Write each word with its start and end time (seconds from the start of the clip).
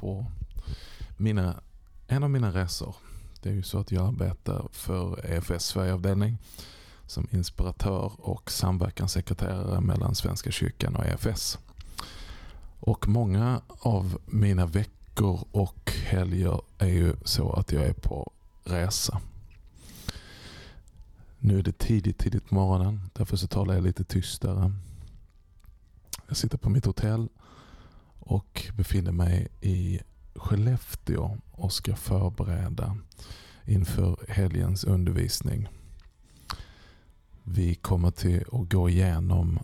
på 0.00 0.26
mina, 1.16 1.60
en 2.06 2.22
av 2.22 2.30
mina 2.30 2.50
resor. 2.50 2.96
Det 3.42 3.48
är 3.48 3.54
ju 3.54 3.62
så 3.62 3.78
att 3.78 3.92
jag 3.92 4.06
arbetar 4.06 4.68
för 4.72 5.26
EFS 5.26 5.64
Sverigeavdelning 5.64 6.38
som 7.06 7.28
inspiratör 7.30 8.12
och 8.18 8.50
samverkanssekreterare 8.50 9.80
mellan 9.80 10.14
Svenska 10.14 10.50
kyrkan 10.50 10.96
och 10.96 11.06
EFS. 11.06 11.58
Och 12.80 13.08
många 13.08 13.62
av 13.68 14.18
mina 14.26 14.66
veckor 14.66 15.44
och 15.50 15.92
helger 16.04 16.60
är 16.78 16.88
ju 16.88 17.16
så 17.24 17.52
att 17.52 17.72
jag 17.72 17.84
är 17.84 17.92
på 17.92 18.32
resa. 18.64 19.20
Nu 21.38 21.58
är 21.58 21.62
det 21.62 21.78
tidigt, 21.78 22.18
tidigt 22.18 22.48
på 22.48 22.54
morgonen. 22.54 23.10
Därför 23.12 23.36
så 23.36 23.46
talar 23.46 23.74
jag 23.74 23.84
lite 23.84 24.04
tystare. 24.04 24.72
Jag 26.28 26.36
sitter 26.36 26.58
på 26.58 26.70
mitt 26.70 26.84
hotell 26.84 27.28
och 28.28 28.66
befinner 28.76 29.12
mig 29.12 29.48
i 29.60 30.00
Skellefteå 30.34 31.38
och 31.50 31.72
ska 31.72 31.96
förbereda 31.96 32.96
inför 33.64 34.16
helgens 34.28 34.84
undervisning. 34.84 35.68
Vi 37.42 37.74
kommer 37.74 38.10
till 38.10 38.44
att 38.52 38.70
gå 38.70 38.88
igenom 38.88 39.58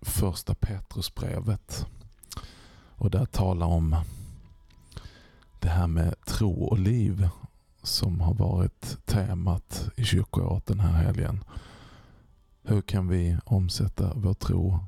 första 0.00 0.54
Petrusbrevet 0.54 1.86
och 2.96 3.10
där 3.10 3.26
tala 3.26 3.66
om 3.66 3.96
det 5.60 5.68
här 5.68 5.86
med 5.86 6.14
tro 6.24 6.64
och 6.64 6.78
liv 6.78 7.28
som 7.82 8.20
har 8.20 8.34
varit 8.34 9.06
temat 9.06 9.88
i 9.96 10.04
kyrkoåret 10.04 10.66
den 10.66 10.80
här 10.80 10.92
helgen. 10.92 11.44
Hur 12.62 12.82
kan 12.82 13.08
vi 13.08 13.38
omsätta 13.44 14.12
vår 14.14 14.34
tro 14.34 14.78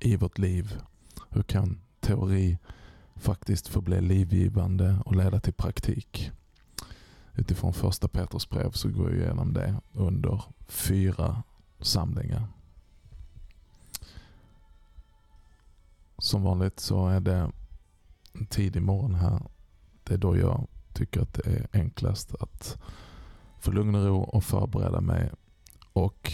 i 0.00 0.16
vårt 0.16 0.38
liv? 0.38 0.80
Hur 1.30 1.42
kan 1.42 1.80
teori 2.06 2.58
faktiskt 3.16 3.68
får 3.68 3.82
bli 3.82 4.00
livgivande 4.00 4.98
och 5.04 5.16
leda 5.16 5.40
till 5.40 5.52
praktik? 5.52 6.30
Utifrån 7.34 7.72
första 7.72 8.08
Petrus 8.08 8.48
brev 8.48 8.70
så 8.70 8.88
går 8.88 9.10
jag 9.10 9.20
igenom 9.20 9.52
det 9.52 9.80
under 9.92 10.42
fyra 10.66 11.42
samlingar. 11.80 12.46
Som 16.18 16.42
vanligt 16.42 16.80
så 16.80 17.08
är 17.08 17.20
det 17.20 17.50
en 18.32 18.46
tidig 18.46 18.82
morgon 18.82 19.14
här. 19.14 19.42
Det 20.04 20.14
är 20.14 20.18
då 20.18 20.36
jag 20.36 20.66
tycker 20.92 21.22
att 21.22 21.34
det 21.34 21.46
är 21.46 21.68
enklast 21.72 22.34
att 22.34 22.78
få 23.60 23.70
lugn 23.70 23.94
och 23.94 24.06
ro 24.06 24.20
och 24.20 24.44
förbereda 24.44 25.00
mig 25.00 25.30
och 25.92 26.32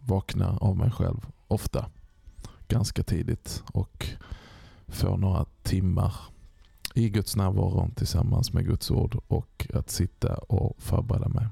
vakna 0.00 0.58
av 0.58 0.76
mig 0.76 0.90
själv 0.90 1.26
ofta 1.48 1.90
ganska 2.68 3.02
tidigt 3.02 3.62
och 3.72 4.08
få 4.88 5.16
några 5.16 5.46
timmar 5.62 6.14
i 6.94 7.08
Guds 7.08 7.36
närvaro 7.36 7.90
tillsammans 7.96 8.52
med 8.52 8.66
Guds 8.66 8.90
ord 8.90 9.20
och 9.28 9.66
att 9.74 9.90
sitta 9.90 10.34
och 10.34 10.82
förbereda 10.82 11.28
mig. 11.28 11.46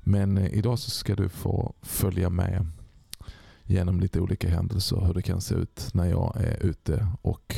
Men 0.00 0.38
eh, 0.38 0.54
idag 0.54 0.78
så 0.78 0.90
ska 0.90 1.16
du 1.16 1.28
få 1.28 1.74
följa 1.82 2.30
med 2.30 2.66
genom 3.62 4.00
lite 4.00 4.20
olika 4.20 4.48
händelser 4.48 5.00
hur 5.06 5.14
det 5.14 5.22
kan 5.22 5.40
se 5.40 5.54
ut 5.54 5.90
när 5.94 6.06
jag 6.06 6.36
är 6.36 6.66
ute 6.66 7.06
och 7.22 7.56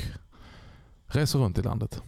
reser 1.07 1.39
runt 1.39 1.59
i 1.59 1.63
landet. 1.63 2.03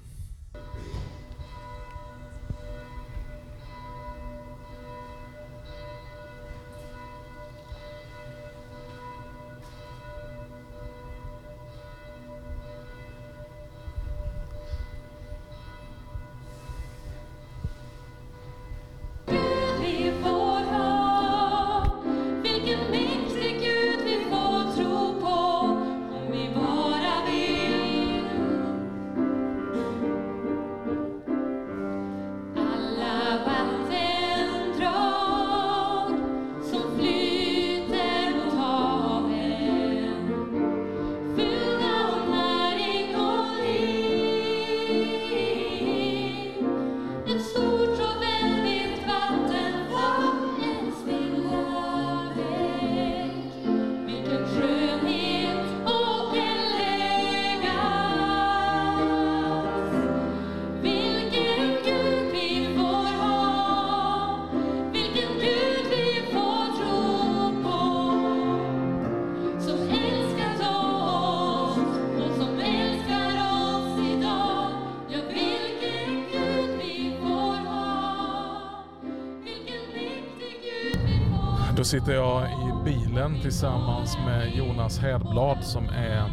Sitter 81.92 82.12
jag 82.12 82.50
i 82.50 82.84
bilen 82.84 83.40
tillsammans 83.40 84.18
med 84.26 84.56
Jonas 84.56 84.98
Hedblad 84.98 85.64
som 85.64 85.88
är 85.88 86.24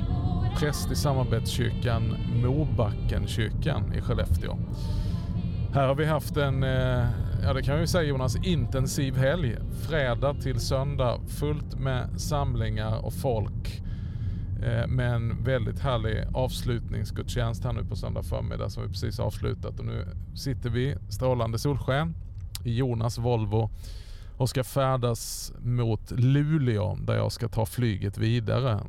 präst 0.55 0.91
i 0.91 0.95
samarbetskyrkan 0.95 2.17
Mobackenkyrkan 2.43 3.93
i 3.93 4.01
Skellefteå. 4.01 4.57
Här 5.73 5.87
har 5.87 5.95
vi 5.95 6.05
haft 6.05 6.37
en, 6.37 6.63
eh, 6.63 7.05
ja 7.43 7.53
det 7.53 7.61
kan 7.63 7.79
vi 7.79 7.87
säga 7.87 8.03
Jonas, 8.03 8.35
intensiv 8.35 9.17
helg. 9.17 9.57
Fredag 9.87 10.33
till 10.33 10.59
söndag 10.59 11.19
fullt 11.27 11.79
med 11.79 12.21
samlingar 12.21 13.05
och 13.05 13.13
folk. 13.13 13.81
Eh, 14.63 14.87
med 14.87 15.13
en 15.13 15.43
väldigt 15.43 15.79
härlig 15.79 16.23
avslutningsgudstjänst 16.33 17.63
här 17.63 17.73
nu 17.73 17.83
på 17.85 17.95
söndag 17.95 18.23
förmiddag 18.23 18.69
som 18.69 18.83
vi 18.83 18.89
precis 18.89 19.19
avslutat. 19.19 19.79
Och 19.79 19.85
nu 19.85 20.07
sitter 20.35 20.69
vi 20.69 20.95
strålande 21.09 21.59
solsken 21.59 22.15
i 22.63 22.77
Jonas 22.77 23.17
Volvo 23.17 23.69
och 24.39 24.49
ska 24.49 24.63
färdas 24.63 25.53
mot 25.61 26.11
Luleå 26.11 26.95
där 26.95 27.15
jag 27.15 27.31
ska 27.31 27.47
ta 27.47 27.65
flyget 27.65 28.17
vidare. 28.17 28.79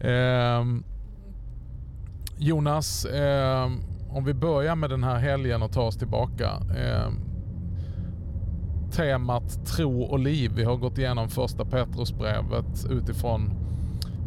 Eh, 0.00 0.64
Jonas, 2.38 3.04
eh, 3.04 3.70
om 4.10 4.24
vi 4.24 4.34
börjar 4.34 4.76
med 4.76 4.90
den 4.90 5.04
här 5.04 5.18
helgen 5.18 5.62
och 5.62 5.72
tar 5.72 5.82
oss 5.82 5.96
tillbaka. 5.96 6.50
Eh, 6.76 7.10
temat 8.92 9.66
tro 9.66 10.02
och 10.02 10.18
liv. 10.18 10.52
Vi 10.54 10.64
har 10.64 10.76
gått 10.76 10.98
igenom 10.98 11.28
första 11.28 11.64
Petrusbrevet 11.64 12.86
utifrån 12.90 13.50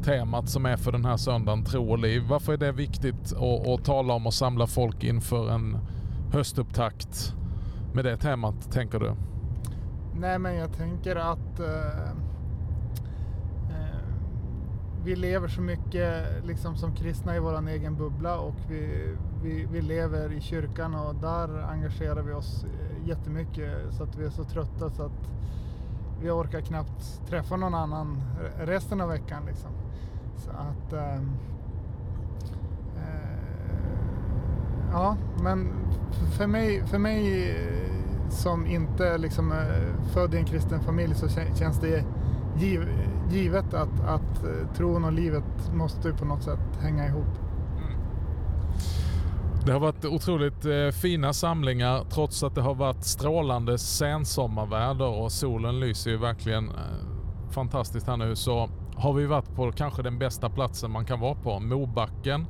temat 0.03 0.50
som 0.50 0.65
är 0.65 0.77
för 0.77 0.92
den 0.92 1.06
här 1.06 1.18
söndagen, 1.18 1.63
tro 1.63 1.92
och 1.92 2.00
liv. 2.00 2.24
Varför 2.30 2.53
är 2.53 2.57
det 2.57 2.71
viktigt 2.71 3.33
att, 3.33 3.68
att 3.68 3.86
tala 3.86 4.13
om 4.13 4.27
och 4.27 4.33
samla 4.33 4.68
folk 4.68 5.03
inför 5.03 5.50
en 5.50 5.77
höstupptakt 6.33 7.33
med 7.94 8.06
det 8.06 8.18
temat, 8.18 8.71
tänker 8.71 9.00
du? 9.00 9.15
Nej, 10.15 10.39
men 10.39 10.56
jag 10.56 10.73
tänker 10.73 11.15
att 11.15 11.59
eh, 11.59 12.09
eh, 13.69 14.00
vi 15.03 15.15
lever 15.15 15.47
så 15.47 15.61
mycket 15.61 16.25
liksom, 16.45 16.75
som 16.75 16.95
kristna 16.95 17.35
i 17.35 17.39
vår 17.39 17.67
egen 17.69 17.95
bubbla 17.95 18.39
och 18.39 18.56
vi, 18.69 19.15
vi, 19.44 19.67
vi 19.71 19.81
lever 19.81 20.31
i 20.31 20.41
kyrkan 20.41 20.95
och 20.95 21.15
där 21.15 21.71
engagerar 21.71 22.21
vi 22.21 22.33
oss 22.33 22.63
eh, 22.63 23.07
jättemycket 23.07 23.71
så 23.91 24.03
att 24.03 24.15
vi 24.15 24.25
är 24.25 24.29
så 24.29 24.44
trötta 24.44 24.89
så 24.89 25.03
att 25.03 25.29
vi 26.21 26.29
orkar 26.29 26.62
knappt 26.62 27.21
träffa 27.27 27.55
någon 27.55 27.75
annan 27.75 28.21
resten 28.57 29.01
av 29.01 29.09
veckan. 29.09 29.45
Liksom. 29.45 29.71
Så 30.38 30.50
att... 30.50 30.94
Ehm, 30.94 31.31
eh, 32.97 33.29
ja, 34.91 35.17
men 35.44 35.71
för 36.38 36.47
mig, 36.47 36.88
för 36.88 36.97
mig 36.97 37.51
eh, 37.51 37.99
som 38.29 38.65
inte 38.65 39.17
liksom 39.17 39.51
är 39.51 39.93
född 40.13 40.33
i 40.33 40.37
en 40.37 40.45
kristen 40.45 40.79
familj 40.81 41.15
så 41.15 41.27
känns 41.55 41.79
det 41.79 42.05
giv, 42.57 42.87
givet 43.31 43.73
att, 43.73 43.99
att 44.07 44.43
eh, 44.43 44.73
tron 44.75 45.05
och 45.05 45.13
livet 45.13 45.73
måste 45.73 46.13
på 46.13 46.25
något 46.25 46.43
sätt 46.43 46.59
hänga 46.81 47.07
ihop. 47.07 47.27
Mm. 47.77 47.99
Det 49.65 49.71
har 49.71 49.79
varit 49.79 50.05
otroligt 50.05 50.65
eh, 50.65 50.89
fina 51.01 51.33
samlingar 51.33 52.03
trots 52.09 52.43
att 52.43 52.55
det 52.55 52.61
har 52.61 52.75
varit 52.75 53.03
strålande 53.03 53.77
sensommarväder 53.77 55.07
och 55.07 55.31
solen 55.31 55.79
lyser 55.79 56.11
ju 56.11 56.17
verkligen 56.17 56.69
eh, 56.69 56.75
fantastiskt 57.49 58.07
här 58.07 58.17
nu 58.17 58.35
så 58.35 58.69
har 58.95 59.13
vi 59.13 59.25
varit 59.25 59.55
på 59.55 59.71
kanske 59.71 60.01
den 60.01 60.19
bästa 60.19 60.49
platsen 60.49 60.91
man 60.91 61.05
kan 61.05 61.19
vara 61.19 61.35
på, 61.35 61.59
Mobacken. 61.59 62.45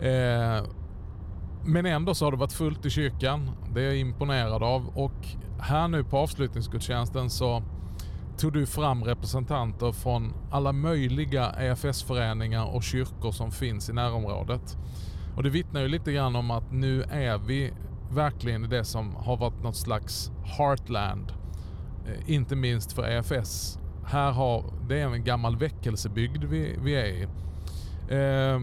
Eh, 0.00 0.64
men 1.64 1.86
ändå 1.86 2.14
så 2.14 2.24
har 2.24 2.32
det 2.32 2.38
varit 2.38 2.52
fullt 2.52 2.86
i 2.86 2.90
kyrkan. 2.90 3.50
Det 3.74 3.80
är 3.80 3.84
jag 3.84 3.96
imponerad 3.96 4.62
av. 4.62 4.88
Och 4.94 5.26
här 5.60 5.88
nu 5.88 6.04
på 6.04 6.18
avslutningsgudstjänsten 6.18 7.30
så 7.30 7.62
tog 8.38 8.52
du 8.52 8.66
fram 8.66 9.04
representanter 9.04 9.92
från 9.92 10.32
alla 10.50 10.72
möjliga 10.72 11.52
EFS-föreningar 11.58 12.74
och 12.74 12.82
kyrkor 12.82 13.32
som 13.32 13.50
finns 13.50 13.90
i 13.90 13.92
närområdet. 13.92 14.76
Och 15.36 15.42
det 15.42 15.50
vittnar 15.50 15.80
ju 15.80 15.88
lite 15.88 16.12
grann 16.12 16.36
om 16.36 16.50
att 16.50 16.72
nu 16.72 17.02
är 17.02 17.38
vi 17.38 17.72
verkligen 18.10 18.64
i 18.64 18.68
det 18.68 18.84
som 18.84 19.14
har 19.14 19.36
varit 19.36 19.62
något 19.62 19.76
slags 19.76 20.30
heartland. 20.44 21.32
Eh, 22.06 22.34
inte 22.34 22.56
minst 22.56 22.92
för 22.92 23.08
EFS. 23.08 23.78
Här 24.06 24.32
har, 24.32 24.64
det 24.88 25.00
är 25.00 25.06
en 25.06 25.24
gammal 25.24 25.56
väckelsebygd 25.56 26.44
vi, 26.44 26.78
vi 26.82 26.94
är 26.94 27.06
i. 27.06 27.22
Eh, 28.08 28.60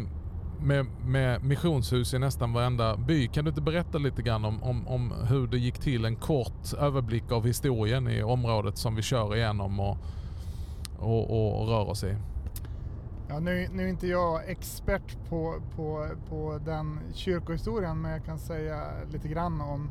med, 0.59 0.86
med 1.06 1.44
missionshus 1.44 2.13
i 2.13 2.19
nästan 2.19 2.54
varenda 2.54 2.98
by. 2.98 3.27
Kan 3.27 3.45
du 3.45 3.50
inte 3.50 3.62
berätta 3.62 3.98
lite 3.98 4.21
grann 4.21 4.45
om, 4.45 4.63
om, 4.63 4.88
om 4.88 5.13
hur 5.30 5.48
det 5.48 5.57
gick 5.57 5.80
till? 5.80 6.06
En 6.06 6.15
kort 6.15 6.74
överblick 6.80 7.31
av 7.31 7.45
historien 7.45 8.07
i 8.07 8.24
området 8.24 8.77
som 8.77 8.95
vi 8.95 9.01
kör 9.01 9.36
igenom 9.36 9.80
och, 9.80 9.98
och, 11.00 11.62
och, 11.62 11.68
rör 11.68 11.89
oss 11.89 12.04
i. 12.04 12.15
Ja, 13.30 13.39
nu, 13.39 13.68
nu 13.71 13.83
är 13.83 13.88
inte 13.88 14.07
jag 14.07 14.50
expert 14.50 15.18
på, 15.30 15.56
på, 15.75 16.07
på 16.30 16.60
den 16.65 17.00
kyrkohistorien 17.13 18.01
men 18.01 18.12
jag 18.12 18.25
kan 18.25 18.39
säga 18.39 18.81
lite 19.12 19.27
grann 19.27 19.62
om, 19.62 19.89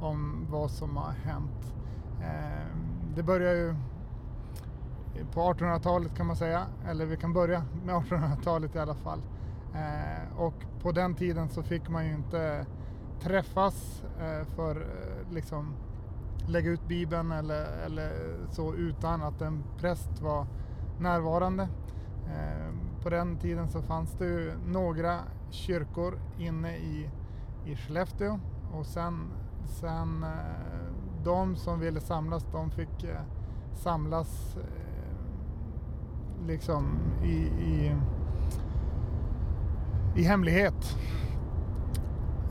om 0.00 0.46
vad 0.50 0.70
som 0.70 0.96
har 0.96 1.12
hänt. 1.12 1.74
Eh, 2.20 2.76
det 3.16 3.22
börjar 3.22 3.54
ju 3.54 3.74
på 5.32 5.40
1800-talet 5.40 6.16
kan 6.16 6.26
man 6.26 6.36
säga, 6.36 6.66
eller 6.88 7.06
vi 7.06 7.16
kan 7.16 7.32
börja 7.32 7.64
med 7.84 7.94
1800-talet 7.94 8.74
i 8.74 8.78
alla 8.78 8.94
fall. 8.94 9.20
Eh, 9.74 10.40
och 10.40 10.54
på 10.82 10.92
den 10.92 11.14
tiden 11.14 11.48
så 11.48 11.62
fick 11.62 11.88
man 11.88 12.06
ju 12.06 12.14
inte 12.14 12.66
träffas 13.20 14.02
eh, 14.20 14.46
för 14.46 14.76
eh, 14.80 15.32
liksom 15.34 15.74
lägga 16.46 16.70
ut 16.70 16.88
bibeln 16.88 17.32
eller, 17.32 17.84
eller 17.86 18.12
så 18.50 18.74
utan 18.74 19.22
att 19.22 19.40
en 19.40 19.64
präst 19.78 20.20
var 20.20 20.46
närvarande. 20.98 21.68
Eh, 22.26 22.74
på 23.02 23.10
den 23.10 23.38
tiden 23.38 23.68
så 23.68 23.82
fanns 23.82 24.12
det 24.18 24.24
ju 24.24 24.52
några 24.66 25.18
kyrkor 25.50 26.18
inne 26.38 26.76
i, 26.76 27.10
i 27.66 27.76
Skellefteå 27.76 28.40
och 28.72 28.86
sen, 28.86 29.30
sen 29.66 30.22
eh, 30.24 30.94
de 31.24 31.56
som 31.56 31.80
ville 31.80 32.00
samlas 32.00 32.46
de 32.52 32.70
fick 32.70 33.04
eh, 33.04 33.20
samlas 33.74 34.56
eh, 34.56 34.80
liksom 36.46 36.98
i, 37.22 37.36
i, 37.64 37.96
i 40.14 40.22
hemlighet. 40.22 40.96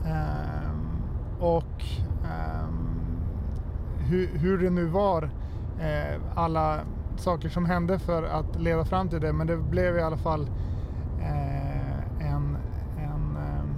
Um, 0.04 1.02
och 1.40 1.84
ehm, 2.24 2.68
um, 2.68 3.18
hur, 3.98 4.38
hur 4.38 4.58
det 4.58 4.70
nu 4.70 4.84
var, 4.84 5.22
uh, 5.22 6.20
alla 6.34 6.80
saker 7.16 7.48
som 7.48 7.64
hände 7.64 7.98
för 7.98 8.22
att 8.22 8.60
leda 8.60 8.84
fram 8.84 9.08
till 9.08 9.20
det. 9.20 9.32
Men 9.32 9.46
det 9.46 9.56
blev 9.56 9.96
i 9.96 10.02
alla 10.02 10.16
fall 10.16 10.40
uh, 11.20 12.26
en, 12.26 12.56
en 12.98 13.36
um, 13.36 13.74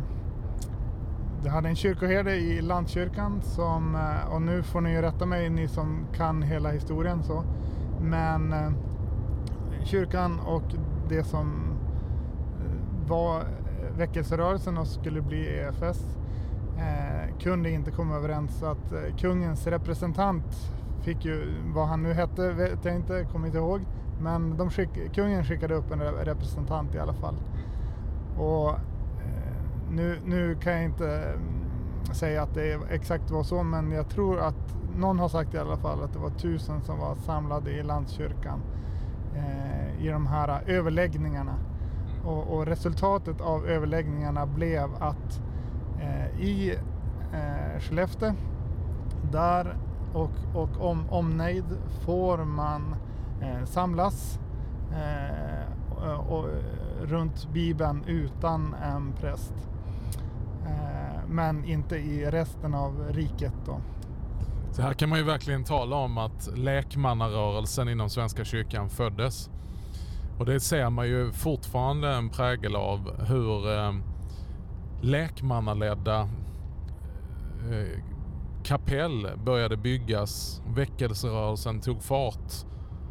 det 1.42 1.50
hade 1.50 1.68
en 1.68 1.76
kyrkoherde 1.76 2.36
i 2.36 2.62
landskyrkan 2.62 3.42
som, 3.42 3.94
uh, 3.94 4.34
och 4.34 4.42
nu 4.42 4.62
får 4.62 4.80
ni 4.80 4.92
ju 4.92 5.02
rätta 5.02 5.26
mig 5.26 5.50
ni 5.50 5.68
som 5.68 6.06
kan 6.14 6.42
hela 6.42 6.70
historien 6.70 7.22
så. 7.22 7.44
Men 8.00 8.54
kyrkan 9.84 10.40
och 10.46 10.62
det 11.08 11.24
som 11.24 11.72
var 13.08 13.42
väckelserörelsen 13.96 14.78
och 14.78 14.86
skulle 14.86 15.20
bli 15.20 15.46
EFS 15.46 16.16
eh, 16.78 17.38
kunde 17.38 17.70
inte 17.70 17.90
komma 17.90 18.16
överens 18.16 18.58
så 18.58 18.66
att 18.66 18.92
eh, 18.92 19.16
kungens 19.18 19.66
representant 19.66 20.72
fick 21.02 21.24
ju, 21.24 21.54
vad 21.74 21.88
han 21.88 22.02
nu 22.02 22.12
hette 22.12 22.52
vet 22.52 22.84
jag 22.84 22.94
inte, 22.94 23.24
kommer 23.32 23.46
inte 23.46 23.58
ihåg. 23.58 23.80
Men 24.20 24.56
de 24.56 24.70
skick, 24.70 25.14
kungen 25.14 25.44
skickade 25.44 25.74
upp 25.74 25.90
en 25.90 26.00
representant 26.00 26.94
i 26.94 26.98
alla 26.98 27.14
fall. 27.14 27.34
Och 28.38 28.68
eh, 28.70 28.76
nu, 29.90 30.18
nu 30.24 30.54
kan 30.54 30.72
jag 30.72 30.84
inte 30.84 31.08
mm, 31.08 32.14
säga 32.14 32.42
att 32.42 32.54
det 32.54 32.80
exakt 32.90 33.30
var 33.30 33.42
så, 33.42 33.62
men 33.62 33.92
jag 33.92 34.08
tror 34.08 34.40
att 34.40 34.76
någon 34.96 35.18
har 35.18 35.28
sagt 35.28 35.54
i 35.54 35.58
alla 35.58 35.76
fall 35.76 36.02
att 36.02 36.12
det 36.12 36.18
var 36.18 36.30
tusen 36.30 36.80
som 36.80 36.98
var 36.98 37.14
samlade 37.14 37.70
i 37.70 37.82
landskyrkan 37.82 38.60
eh, 39.34 40.04
i 40.06 40.08
de 40.08 40.26
här 40.26 40.62
överläggningarna. 40.66 41.54
Och, 42.24 42.54
och, 42.54 42.66
resultatet 42.66 43.40
av 43.40 43.66
överläggningarna 43.66 44.46
blev 44.46 44.94
att 45.00 45.40
eh, 46.00 46.40
i 46.40 46.78
eh, 47.32 47.80
Skellefteå, 47.80 48.34
där 49.32 49.76
och, 50.12 50.30
och 50.54 50.90
om 50.90 51.10
omnejd 51.10 51.64
får 52.04 52.44
man 52.44 52.94
eh, 53.40 53.64
samlas 53.64 54.38
eh, 54.92 55.98
och, 56.08 56.38
och, 56.38 56.48
runt 57.02 57.48
Bibeln 57.52 58.04
utan 58.06 58.74
en 58.74 59.12
präst. 59.12 59.54
Eh, 60.66 61.20
men 61.28 61.64
inte 61.64 61.96
i 61.96 62.30
resten 62.30 62.74
av 62.74 63.04
riket 63.10 63.54
då. 63.66 63.80
Så 64.72 64.82
här 64.82 64.92
kan 64.92 65.08
man 65.08 65.18
ju 65.18 65.24
verkligen 65.24 65.64
tala 65.64 65.96
om 65.96 66.18
att 66.18 66.48
lekmannarörelsen 66.56 67.88
inom 67.88 68.10
Svenska 68.10 68.44
kyrkan 68.44 68.88
föddes. 68.88 69.50
Och 70.42 70.46
det 70.46 70.60
ser 70.60 70.90
man 70.90 71.08
ju 71.08 71.32
fortfarande 71.32 72.08
en 72.08 72.28
prägel 72.28 72.76
av 72.76 73.24
hur 73.26 73.76
eh, 73.76 73.92
lekmannaledda 75.00 76.20
eh, 77.70 78.02
kapell 78.64 79.28
började 79.44 79.76
byggas. 79.76 80.62
Väckelserörelsen 80.74 81.80
tog 81.80 82.02
fart. 82.02 82.52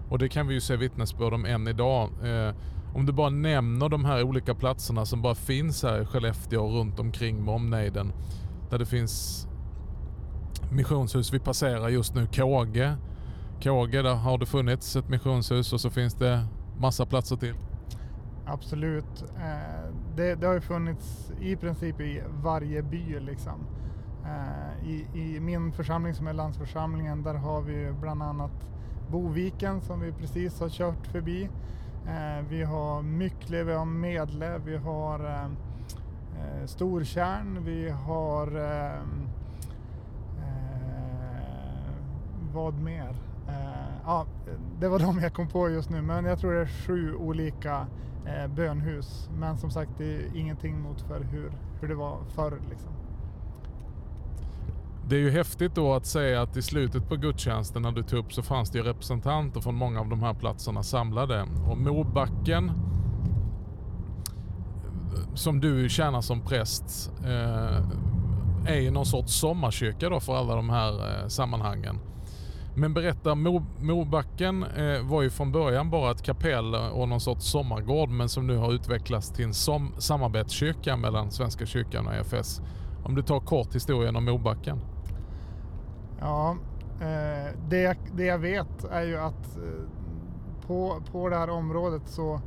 Och 0.10 0.20
det 0.20 0.29
kan 0.29 0.48
vi 0.48 0.53
ju 0.53 0.62
se 0.62 0.75
vittnesbörd 0.75 1.34
om 1.34 1.46
än 1.46 1.67
idag. 1.67 2.10
Eh, 2.24 2.55
om 2.96 3.05
du 3.05 3.13
bara 3.13 3.29
nämner 3.29 3.89
de 3.89 4.05
här 4.05 4.24
olika 4.24 4.55
platserna 4.55 5.05
som 5.05 5.22
bara 5.22 5.36
finns 5.36 5.84
här 5.84 6.01
i 6.01 6.05
Skellefteå 6.05 6.65
och 6.65 6.74
runt 6.74 7.00
omkring 7.00 7.46
med 7.46 7.53
omnejden. 7.53 8.13
Där 8.70 8.79
det 8.79 8.86
finns 8.86 9.48
missionshus. 10.72 11.34
Vi 11.34 11.39
passerar 11.39 11.89
just 11.89 12.15
nu 12.15 12.27
Kåge. 12.27 12.98
Kåge, 13.63 14.01
där 14.01 14.15
har 14.15 14.38
det 14.38 14.46
funnits 14.46 14.96
ett 14.96 15.10
missionshus 15.10 15.74
och 15.74 15.82
så 15.82 15.89
finns 15.89 16.13
det 16.13 16.48
massa 16.81 17.05
platser 17.05 17.35
till. 17.35 17.53
Absolut. 18.45 19.23
Eh, 19.38 19.93
det, 20.15 20.35
det 20.35 20.47
har 20.47 20.53
ju 20.53 20.61
funnits 20.61 21.31
i 21.41 21.55
princip 21.55 22.01
i 22.01 22.23
varje 22.43 22.81
by 22.81 23.19
liksom. 23.19 23.59
Eh, 24.25 24.89
I, 24.89 25.07
I, 25.13 25.39
min 25.39 25.71
församling 25.71 26.13
som 26.13 26.27
är 26.27 26.33
landsförsamlingen 26.33 27.23
där 27.23 27.33
har 27.33 27.61
vi 27.61 27.91
bland 28.01 28.23
annat 28.23 28.51
Boviken 29.11 29.81
som 29.81 30.00
vi 30.00 30.11
precis 30.11 30.59
har 30.59 30.69
kört 30.69 31.07
förbi. 31.07 31.50
Eh, 32.07 32.45
vi 32.50 32.63
har 32.63 33.01
Myckle, 33.01 33.63
vi 33.63 33.73
har 33.73 33.85
Medle, 33.85 34.57
vi 34.65 34.77
har 34.77 35.25
eh, 35.25 35.43
eh 35.43 36.65
Stortjärn, 36.65 37.63
vi 37.63 37.89
har 37.89 38.55
eh, 38.55 39.01
eh, 40.38 40.61
vad 42.53 42.73
mer? 42.73 43.15
Ja, 44.05 44.25
det 44.79 44.88
var 44.88 45.00
de 45.00 45.20
jag 45.20 45.34
kom 45.34 45.48
på 45.48 45.70
just 45.70 45.89
nu 45.89 46.01
men 46.01 46.25
jag 46.25 46.39
tror 46.39 46.53
det 46.53 46.62
är 46.62 46.88
sju 46.88 47.15
olika 47.15 47.88
eh, 48.25 48.48
bönhus. 48.48 49.29
Men 49.39 49.58
som 49.58 49.72
sagt 49.72 49.91
det 49.98 50.15
är 50.15 50.36
ingenting 50.36 50.81
mot 50.81 51.01
för 51.01 51.24
hur, 51.24 51.51
hur 51.81 51.88
det 51.88 51.96
var 51.96 52.17
förr. 52.36 52.62
Liksom. 52.70 52.91
Det 55.10 55.15
är 55.15 55.20
ju 55.20 55.31
häftigt 55.31 55.75
då 55.75 55.93
att 55.93 56.05
säga 56.05 56.41
att 56.41 56.58
i 56.58 56.62
slutet 56.62 57.10
på 57.10 57.15
gudstjänsten 57.15 57.81
när 57.81 57.91
du 57.91 58.03
tog 58.03 58.20
upp 58.20 58.34
så 58.34 58.41
fanns 58.41 58.70
det 58.70 58.77
ju 58.77 58.84
representanter 58.84 59.62
från 59.62 59.75
många 59.75 60.00
av 60.00 60.10
de 60.10 60.24
här 60.24 60.34
platserna 60.34 60.84
samlade. 60.84 61.46
Och 61.70 61.77
Mobacken 61.77 62.72
som 65.34 65.60
du 65.60 65.89
tjänar 65.89 66.22
som 66.22 66.41
präst 66.41 67.12
eh, 67.24 67.86
är 68.65 68.79
ju 68.79 68.91
någon 68.91 69.05
sorts 69.05 69.34
sommarkyrka 69.34 70.10
då 70.10 70.20
för 70.20 70.36
alla 70.36 70.55
de 70.55 70.70
här 70.70 71.22
eh, 71.22 71.27
sammanhangen. 71.27 72.00
Men 72.75 72.94
berätta, 72.94 73.36
Mo, 73.36 73.63
Mobacken 73.80 74.63
eh, 74.63 75.01
var 75.04 75.22
ju 75.22 75.30
från 75.30 75.51
början 75.51 75.90
bara 75.90 76.12
ett 76.12 76.22
kapell 76.24 76.75
och 76.75 77.10
någon 77.10 77.22
sorts 77.22 77.46
sommargård 77.46 78.10
men 78.10 78.30
som 78.30 78.48
nu 78.48 78.58
har 78.58 78.74
utvecklats 78.74 79.32
till 79.32 79.46
en 79.46 79.54
som, 79.54 79.92
samarbetskyrka 79.98 80.98
mellan 80.98 81.32
Svenska 81.32 81.66
kyrkan 81.66 82.08
och 82.08 82.13
EFS. 82.13 82.62
Om 83.04 83.16
du 83.16 83.22
tar 83.22 83.40
kort 83.40 83.75
historien 83.75 84.16
om 84.16 84.25
Mobacken. 84.25 84.80
Ja, 86.20 86.58
eh, 87.01 87.56
det, 87.70 87.98
det 88.13 88.25
jag 88.25 88.40
vet 88.40 88.84
är 88.92 89.04
ju 89.04 89.18
att 89.18 89.58
eh, 89.58 89.88
på, 90.68 91.01
på 91.12 91.30
det 91.30 91.36
här 91.36 91.50
området 91.50 92.01
så 92.06 92.42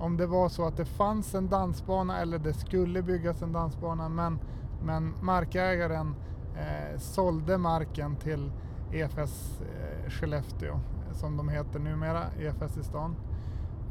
om 0.00 0.16
det 0.16 0.26
var 0.26 0.48
så 0.48 0.66
att 0.66 0.76
det 0.76 0.84
fanns 0.84 1.34
en 1.34 1.48
dansbana 1.48 2.20
eller 2.20 2.38
det 2.38 2.54
skulle 2.54 3.02
byggas 3.02 3.42
en 3.42 3.52
dansbana 3.52 4.08
men, 4.08 4.38
men 4.84 5.14
markägaren 5.22 6.14
eh, 6.56 6.98
sålde 6.98 7.58
marken 7.58 8.16
till 8.16 8.50
EFS 8.92 9.60
eh, 9.60 10.10
Skellefteå 10.10 10.80
som 11.12 11.36
de 11.36 11.48
heter 11.48 11.78
numera, 11.78 12.24
EFS 12.38 12.76
i 12.76 12.82
stan. 12.82 13.16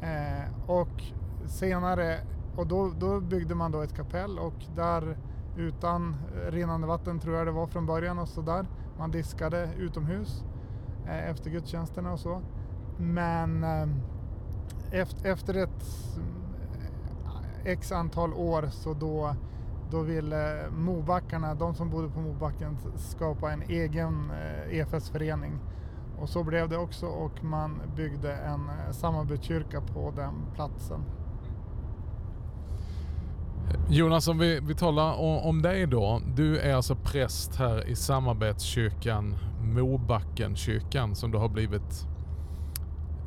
Eh, 0.02 0.70
och 0.70 1.02
senare 1.46 2.18
och 2.56 2.66
då, 2.66 2.92
då 2.98 3.20
byggde 3.20 3.54
man 3.54 3.72
då 3.72 3.82
ett 3.82 3.96
kapell 3.96 4.38
och 4.38 4.54
där 4.76 5.16
utan 5.56 6.16
rinnande 6.48 6.86
vatten 6.86 7.18
tror 7.18 7.36
jag 7.36 7.46
det 7.46 7.52
var 7.52 7.66
från 7.66 7.86
början 7.86 8.18
och 8.18 8.28
så 8.28 8.40
där. 8.40 8.66
Man 8.98 9.10
diskade 9.10 9.68
utomhus 9.78 10.44
eh, 11.06 11.30
efter 11.30 11.50
gudstjänsterna 11.50 12.12
och 12.12 12.20
så. 12.20 12.42
Men 12.98 13.64
eh, 13.64 13.88
efter, 15.00 15.30
efter 15.32 15.54
ett 15.54 15.84
eh, 17.64 17.72
x 17.72 17.92
antal 17.92 18.34
år 18.34 18.68
så 18.70 18.94
då, 18.94 19.34
då 19.92 20.02
ville 20.02 20.64
eh, 20.64 20.70
Mobackarna, 20.70 21.54
de 21.54 21.74
som 21.74 21.90
bodde 21.90 22.08
på 22.08 22.20
Mobacken, 22.20 22.76
skapa 22.96 23.52
en 23.52 23.62
egen 23.62 24.30
eh, 24.30 24.78
EFS-förening. 24.78 25.58
Och 26.18 26.28
så 26.28 26.44
blev 26.44 26.68
det 26.68 26.76
också 26.76 27.06
och 27.06 27.44
man 27.44 27.80
byggde 27.96 28.32
en 28.32 28.68
eh, 28.68 28.92
samarbetskyrka 28.92 29.80
på 29.80 30.12
den 30.16 30.34
platsen. 30.54 31.00
Jonas, 33.88 34.28
om 34.28 34.38
vi, 34.38 34.60
vi 34.60 34.74
talar 34.74 35.14
om, 35.14 35.38
om 35.38 35.62
dig 35.62 35.86
då. 35.86 36.20
Du 36.36 36.58
är 36.58 36.74
alltså 36.74 36.96
präst 36.96 37.56
här 37.56 37.88
i 37.88 37.96
samarbetskyrkan 37.96 39.36
Mobackenkyrkan 39.62 41.14
som 41.14 41.30
då 41.30 41.38
har 41.38 41.48
blivit 41.48 42.06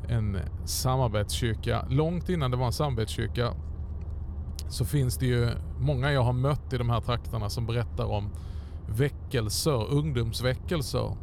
en 0.08 0.38
samarbetskyrka. 0.64 1.86
Långt 1.90 2.28
innan 2.28 2.50
det 2.50 2.56
var 2.56 2.66
en 2.66 2.72
samarbetskyrka 2.72 3.54
så 4.68 4.84
finns 4.84 5.18
det 5.18 5.26
ju 5.26 5.50
många 5.78 6.12
jag 6.12 6.22
har 6.22 6.32
mött 6.32 6.72
i 6.72 6.78
de 6.78 6.90
här 6.90 7.00
trakterna 7.00 7.50
som 7.50 7.66
berättar 7.66 8.04
om 8.04 8.30
väckelser, 8.88 9.92
ungdomsväckelser 9.92 11.16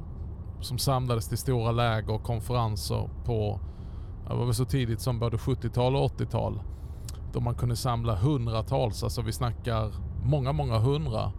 som 0.61 0.77
samlades 0.77 1.27
till 1.27 1.37
stora 1.37 1.71
läger 1.71 2.13
och 2.13 2.23
konferenser 2.23 3.09
på, 3.25 3.59
det 4.27 4.35
var 4.35 4.45
väl 4.45 4.53
så 4.53 4.65
tidigt 4.65 5.01
som 5.01 5.19
både 5.19 5.37
70-tal 5.37 5.95
och 5.95 6.11
80-tal. 6.11 6.61
Då 7.33 7.39
man 7.39 7.55
kunde 7.55 7.75
samla 7.75 8.15
hundratals, 8.15 9.03
alltså 9.03 9.21
vi 9.21 9.31
snackar 9.31 9.91
många, 10.23 10.51
många 10.51 10.77
hundra 10.77 11.31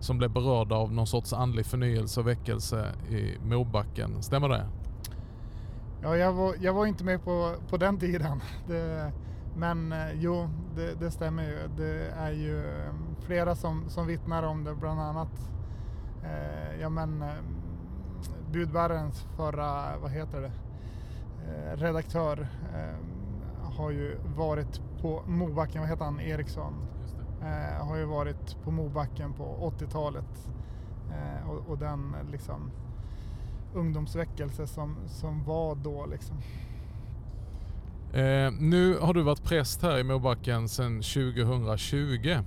som 0.00 0.18
blev 0.18 0.30
berörda 0.30 0.74
av 0.74 0.92
någon 0.92 1.06
sorts 1.06 1.32
andlig 1.32 1.66
förnyelse 1.66 2.20
och 2.20 2.26
väckelse 2.26 2.88
i 3.10 3.38
Mobacken. 3.48 4.22
Stämmer 4.22 4.48
det? 4.48 4.66
Ja, 6.02 6.16
jag 6.16 6.32
var, 6.32 6.54
jag 6.60 6.72
var 6.72 6.86
inte 6.86 7.04
med 7.04 7.24
på, 7.24 7.54
på 7.70 7.76
den 7.76 7.98
tiden. 7.98 8.40
Det, 8.66 9.12
men 9.56 9.92
eh, 9.92 10.12
jo, 10.12 10.48
det, 10.76 10.94
det 10.94 11.10
stämmer 11.10 11.42
ju. 11.42 11.58
Det 11.76 12.10
är 12.10 12.30
ju 12.30 12.58
eh, 12.58 12.92
flera 13.20 13.54
som, 13.54 13.84
som 13.88 14.06
vittnar 14.06 14.42
om 14.42 14.64
det, 14.64 14.74
bland 14.74 15.00
annat 15.00 15.50
eh, 16.24 16.80
ja, 16.80 16.88
men, 16.88 17.22
eh, 17.22 17.34
budbärarens 18.52 19.26
förra, 19.36 19.98
vad 19.98 20.10
heter 20.10 20.40
det, 20.40 20.52
eh, 21.48 21.76
redaktör 21.76 22.48
eh, 22.74 22.96
har 23.76 23.90
ju 23.90 24.16
varit 24.36 24.82
på 25.00 25.22
Mobacken, 25.26 25.80
vad 25.80 25.90
heter 25.90 26.04
han, 26.04 26.20
Eriksson? 26.20 26.74
Har 27.80 27.96
ju 27.96 28.04
varit 28.04 28.62
på 28.62 28.70
Mobacken 28.70 29.32
på 29.32 29.72
80-talet 29.78 30.48
eh, 31.10 31.50
och, 31.50 31.68
och 31.68 31.78
den 31.78 32.16
liksom 32.30 32.70
ungdomsväckelse 33.74 34.66
som, 34.66 34.96
som 35.06 35.44
var 35.44 35.74
då 35.74 36.06
liksom. 36.06 36.36
Eh, 38.14 38.52
nu 38.58 38.98
har 38.98 39.14
du 39.14 39.22
varit 39.22 39.42
präst 39.42 39.82
här 39.82 39.98
i 39.98 40.04
Mobacken 40.04 40.68
sedan 40.68 41.02
2020. 41.02 42.38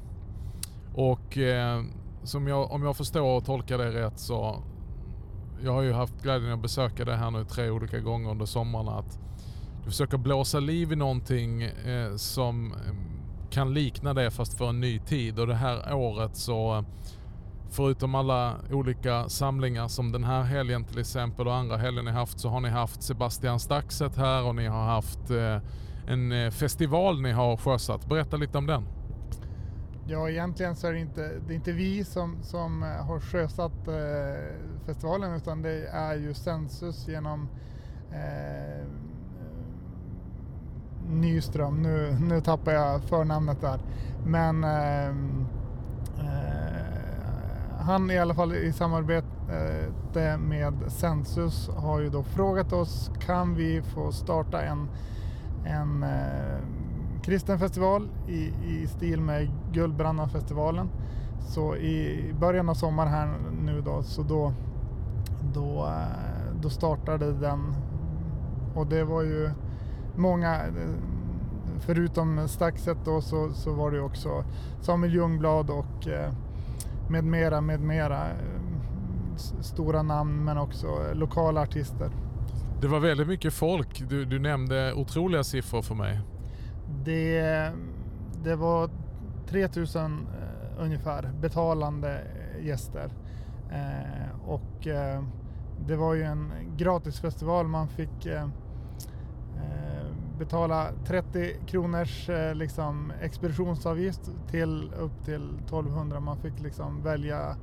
Och 0.93 1.37
eh, 1.37 1.83
som 2.23 2.47
jag, 2.47 2.71
om 2.71 2.83
jag 2.83 2.97
förstår 2.97 3.37
och 3.37 3.45
tolkar 3.45 3.77
det 3.77 3.91
rätt 3.91 4.19
så 4.19 4.63
jag 5.63 5.73
har 5.73 5.81
ju 5.81 5.93
haft 5.93 6.21
glädjen 6.21 6.53
att 6.53 6.61
besöka 6.61 7.05
det 7.05 7.15
här 7.15 7.31
nu 7.31 7.45
tre 7.45 7.69
olika 7.69 7.99
gånger 7.99 8.31
under 8.31 8.45
sommaren, 8.45 8.87
Att 8.87 9.19
du 9.83 9.91
försöker 9.91 10.17
blåsa 10.17 10.59
liv 10.59 10.91
i 10.91 10.95
någonting 10.95 11.61
eh, 11.61 12.15
som 12.15 12.71
eh, 12.71 12.77
kan 13.49 13.73
likna 13.73 14.13
det 14.13 14.31
fast 14.31 14.57
för 14.57 14.69
en 14.69 14.79
ny 14.79 14.99
tid. 14.99 15.39
Och 15.39 15.47
det 15.47 15.55
här 15.55 15.93
året 15.93 16.35
så 16.35 16.85
förutom 17.69 18.15
alla 18.15 18.55
olika 18.71 19.29
samlingar 19.29 19.87
som 19.87 20.11
den 20.11 20.23
här 20.23 20.43
helgen 20.43 20.83
till 20.83 20.99
exempel 20.99 21.47
och 21.47 21.55
andra 21.55 21.77
helgen 21.77 22.05
ni 22.05 22.11
haft 22.11 22.39
så 22.39 22.49
har 22.49 22.59
ni 22.59 22.69
haft 22.69 23.03
Sebastian 23.03 23.59
Staxet 23.59 24.17
här 24.17 24.45
och 24.45 24.55
ni 24.55 24.67
har 24.67 24.85
haft 24.85 25.29
eh, 25.29 25.57
en 26.07 26.31
eh, 26.31 26.51
festival 26.51 27.21
ni 27.21 27.31
har 27.31 27.57
sjösatt. 27.57 28.05
Berätta 28.09 28.37
lite 28.37 28.57
om 28.57 28.65
den. 28.65 28.87
Ja, 30.09 30.29
egentligen 30.29 30.75
så 30.75 30.87
är 30.87 30.93
det 30.93 30.99
inte, 30.99 31.31
det 31.47 31.53
är 31.53 31.55
inte 31.55 31.71
vi 31.71 32.03
som, 32.03 32.37
som 32.43 32.83
eh, 32.83 32.89
har 32.89 33.19
sjösatt 33.19 33.87
eh, 33.87 34.85
festivalen 34.85 35.35
utan 35.35 35.61
det 35.61 35.87
är 35.87 36.15
ju 36.15 36.33
Sensus 36.33 37.07
genom 37.07 37.49
eh, 38.11 38.87
Nyström. 41.09 41.81
Nu, 41.81 42.17
nu 42.19 42.41
tappar 42.41 42.71
jag 42.71 43.03
förnamnet 43.03 43.61
där. 43.61 43.79
Men 44.25 44.63
ehm, 44.63 45.45
eh, 46.17 46.25
eh, 46.25 46.56
han 47.87 48.11
i 48.11 48.19
alla 48.19 48.33
fall 48.33 48.53
i 48.55 48.73
samarbete 48.73 50.37
med 50.39 50.73
Sensus 50.87 51.69
har 51.69 51.99
ju 51.99 52.09
då 52.09 52.23
frågat 52.23 52.73
oss 52.73 53.11
kan 53.19 53.55
vi 53.55 53.81
få 53.81 54.11
starta 54.11 54.61
en, 54.61 54.89
en 55.65 56.03
eh, 56.03 56.59
kristen 57.23 57.59
festival 57.59 58.09
i, 58.27 58.53
i 58.65 58.87
stil 58.87 59.21
med 59.21 59.51
Guldbrannafestivalen? 59.73 60.89
Så 61.47 61.75
i 61.75 62.33
början 62.39 62.69
av 62.69 62.73
sommaren 62.73 63.11
här 63.11 63.33
nu 63.61 63.81
då, 63.81 64.03
så 64.03 64.21
då, 64.21 64.53
då, 65.53 65.85
eh, 65.85 66.61
då 66.61 66.69
startade 66.69 67.31
den 67.31 67.75
och 68.75 68.87
det 68.87 69.03
var 69.03 69.21
ju 69.21 69.49
många, 70.15 70.55
eh, 70.55 70.71
förutom 71.79 72.47
Staxet 72.47 72.97
då 73.05 73.21
så, 73.21 73.49
så 73.53 73.73
var 73.73 73.91
det 73.91 73.97
ju 73.97 74.03
också 74.03 74.43
Samuel 74.81 75.13
Ljungblad 75.13 75.69
och 75.69 76.07
eh, 76.07 76.31
med 77.09 77.23
mera, 77.23 77.61
med 77.61 77.79
mera. 77.79 78.29
eh, 78.29 78.35
Stora 79.61 80.01
namn 80.03 80.43
men 80.45 80.57
också 80.57 80.87
lokala 81.13 81.61
artister. 81.61 82.11
Det 82.81 82.87
var 82.87 82.99
väldigt 82.99 83.27
mycket 83.27 83.53
folk. 83.53 84.03
Du, 84.09 84.25
du 84.25 84.39
nämnde 84.39 84.93
otroliga 84.93 85.43
siffror 85.43 85.81
för 85.81 85.95
mig. 85.95 86.19
Det, 87.05 87.71
det 88.43 88.55
var 88.55 88.89
3000 89.49 90.27
eh, 90.27 90.83
ungefär 90.83 91.31
betalande 91.41 92.21
eh, 92.59 92.65
gäster. 92.65 93.11
Eh, 93.71 94.39
och 94.49 94.87
eh, 94.87 95.23
det 95.87 95.95
var 95.95 96.13
ju 96.13 96.23
en 96.23 96.51
gratisfestival. 96.77 97.67
Man 97.67 97.87
fick 97.87 98.25
eh, 98.25 98.43
eh, 99.55 99.96
betala 100.39 100.91
30 101.05 101.55
kronors 101.67 102.29
eh, 102.29 102.55
liksom, 102.55 103.13
expeditionsavgift 103.21 104.31
till 104.51 104.91
upp 104.99 105.25
till 105.25 105.49
1200. 105.65 106.19
Man 106.19 106.37
fick 106.37 106.59
liksom 106.59 107.03
välja 107.03 107.55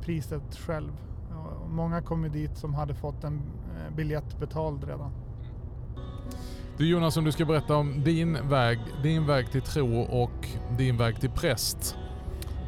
priset 0.00 0.56
själv. 0.56 0.92
Och 1.30 1.70
många 1.70 2.02
kom 2.02 2.24
ju 2.24 2.30
dit 2.30 2.58
som 2.58 2.74
hade 2.74 2.94
fått 2.94 3.24
en 3.24 3.34
eh, 3.34 3.96
biljett 3.96 4.40
betald 4.40 4.84
redan. 4.84 5.10
Du 6.78 6.88
Jonas, 6.88 7.16
om 7.16 7.24
du 7.24 7.32
ska 7.32 7.44
berätta 7.44 7.76
om 7.76 8.04
din 8.04 8.48
väg, 8.48 8.78
din 9.02 9.26
väg 9.26 9.50
till 9.50 9.62
tro 9.62 10.00
och 10.00 10.48
din 10.78 10.96
väg 10.96 11.20
till 11.20 11.30
präst. 11.30 11.96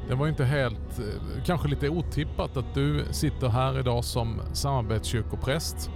Det 0.09 0.15
var 0.15 0.29
inte 0.29 0.45
helt, 0.45 0.99
eh, 0.99 1.43
kanske 1.45 1.69
lite 1.69 1.89
otippat 1.89 2.57
att 2.57 2.75
du 2.75 3.05
sitter 3.11 3.49
här 3.49 3.79
idag 3.79 4.05
som 4.05 4.41
samarbetskyrkopräst. 4.53 5.91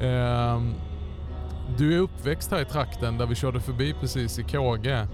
Ehm, 0.00 0.74
du 1.74 1.94
är 1.94 1.98
uppväxt 1.98 2.50
här 2.50 2.62
i 2.62 2.64
trakten 2.64 3.18
där 3.18 3.26
vi 3.26 3.34
körde 3.34 3.60
förbi 3.60 3.94
precis 4.00 4.38
i 4.38 4.42
Kåge. 4.42 5.06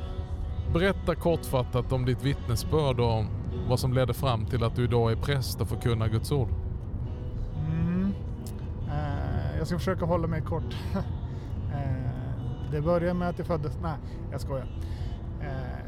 Berätta 0.72 1.14
kortfattat 1.14 1.92
om 1.92 2.04
ditt 2.04 2.24
vittnesbörd 2.24 3.00
och 3.00 3.24
vad 3.68 3.80
som 3.80 3.92
ledde 3.92 4.14
fram 4.14 4.46
till 4.46 4.64
att 4.64 4.76
du 4.76 4.84
idag 4.84 5.12
är 5.12 5.16
präst 5.16 5.60
och 5.60 5.68
förkunnar 5.68 6.08
Guds 6.08 6.32
ord. 6.32 6.48
Mm. 7.68 8.12
Eh, 8.88 9.58
jag 9.58 9.66
ska 9.66 9.78
försöka 9.78 10.04
hålla 10.04 10.26
mig 10.26 10.42
kort. 10.42 10.76
eh, 11.74 12.10
det 12.72 12.80
började 12.80 13.14
med 13.14 13.28
att 13.28 13.38
jag 13.38 13.46
föddes... 13.46 13.78
Nej, 13.82 13.96
jag 14.30 14.40
skojar. 14.40 14.66
Eh, 15.40 15.82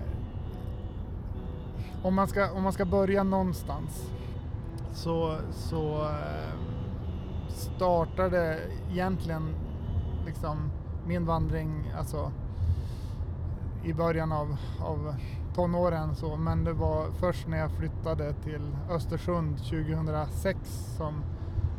om, 2.03 2.15
man 2.15 2.29
ska, 2.29 2.53
om 2.53 2.63
man 2.63 2.73
ska 2.73 2.85
börja 2.85 3.23
någonstans 3.23 4.11
så, 4.93 5.37
så 5.51 6.03
eh, 6.03 6.55
startade 7.49 8.61
egentligen 8.91 9.55
liksom 10.25 10.71
min 11.07 11.27
vandring 11.27 11.93
alltså, 11.99 12.33
i 13.85 13.93
början 13.93 14.33
av, 14.33 14.57
av 14.81 15.15
tonåren. 15.55 16.15
Så, 16.15 16.37
men 16.37 16.65
det 16.65 16.73
var 16.73 17.07
först 17.11 17.49
när 17.49 17.59
jag 17.59 17.71
flyttade 17.71 18.33
till 18.33 18.77
Östersund 18.91 19.59
2006 19.59 20.59
som, 20.97 21.25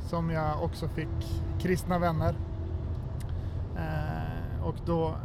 som 0.09 0.29
jag 0.29 0.63
också 0.63 0.87
fick 0.87 1.43
kristna 1.59 1.99
vänner. 1.99 2.35
Eh, 3.75 4.65
och 4.65 4.75
då 4.85 5.15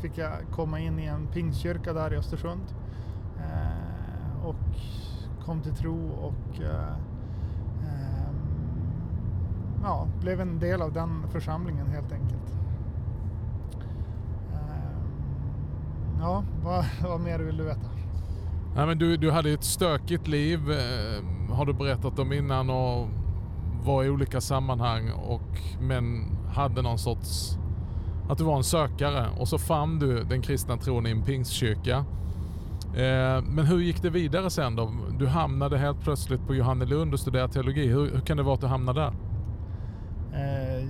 fick 0.00 0.18
jag 0.18 0.32
komma 0.54 0.80
in 0.80 0.98
i 0.98 1.04
en 1.04 1.26
pingstkyrka 1.26 1.92
där 1.92 2.12
i 2.12 2.16
Östersund. 2.16 2.62
Eh, 3.38 4.46
och 4.46 4.56
kom 5.44 5.60
till 5.60 5.74
tro 5.74 6.08
och 6.08 6.62
eh, 6.62 6.96
ja, 9.82 10.06
blev 10.20 10.40
en 10.40 10.58
del 10.58 10.82
av 10.82 10.92
den 10.92 11.24
församlingen 11.32 11.86
helt 11.86 12.12
enkelt. 12.12 12.54
Ehm, 14.52 16.20
ja, 16.20 16.44
vad, 16.64 16.84
vad 17.10 17.20
mer 17.20 17.38
vill 17.38 17.56
du 17.56 17.64
veta? 17.64 17.88
Nej, 18.76 18.86
men 18.86 18.98
du, 18.98 19.16
du 19.16 19.30
hade 19.30 19.50
ett 19.50 19.64
stökigt 19.64 20.28
liv, 20.28 20.70
ehm, 20.70 21.52
har 21.52 21.66
du 21.66 21.72
berättat 21.72 22.18
om 22.18 22.32
innan 22.32 22.70
och 22.70 23.08
var 23.84 24.04
i 24.04 24.10
olika 24.10 24.40
sammanhang 24.40 25.10
och 25.10 25.60
men 25.80 26.24
hade 26.54 26.82
någon 26.82 26.98
sorts... 26.98 27.58
Att 28.28 28.38
du 28.38 28.44
var 28.44 28.56
en 28.56 28.64
sökare 28.64 29.26
och 29.38 29.48
så 29.48 29.58
fann 29.58 29.98
du 29.98 30.24
den 30.24 30.42
kristna 30.42 30.76
tron 30.76 31.06
i 31.06 31.10
en 31.10 31.22
pingstkyrka. 31.22 32.04
Eh, 32.94 33.42
men 33.42 33.66
hur 33.66 33.78
gick 33.78 34.02
det 34.02 34.10
vidare 34.10 34.50
sen 34.50 34.76
då? 34.76 34.92
Du 35.18 35.26
hamnade 35.26 35.78
helt 35.78 36.00
plötsligt 36.00 36.46
på 36.46 36.54
Johannelund 36.54 37.12
och 37.12 37.20
studerade 37.20 37.52
teologi. 37.52 37.86
Hur, 37.86 38.10
hur 38.10 38.20
kan 38.20 38.36
det 38.36 38.42
vara 38.42 38.54
att 38.54 38.60
du 38.60 38.66
hamnade 38.66 39.00
där? 39.00 39.12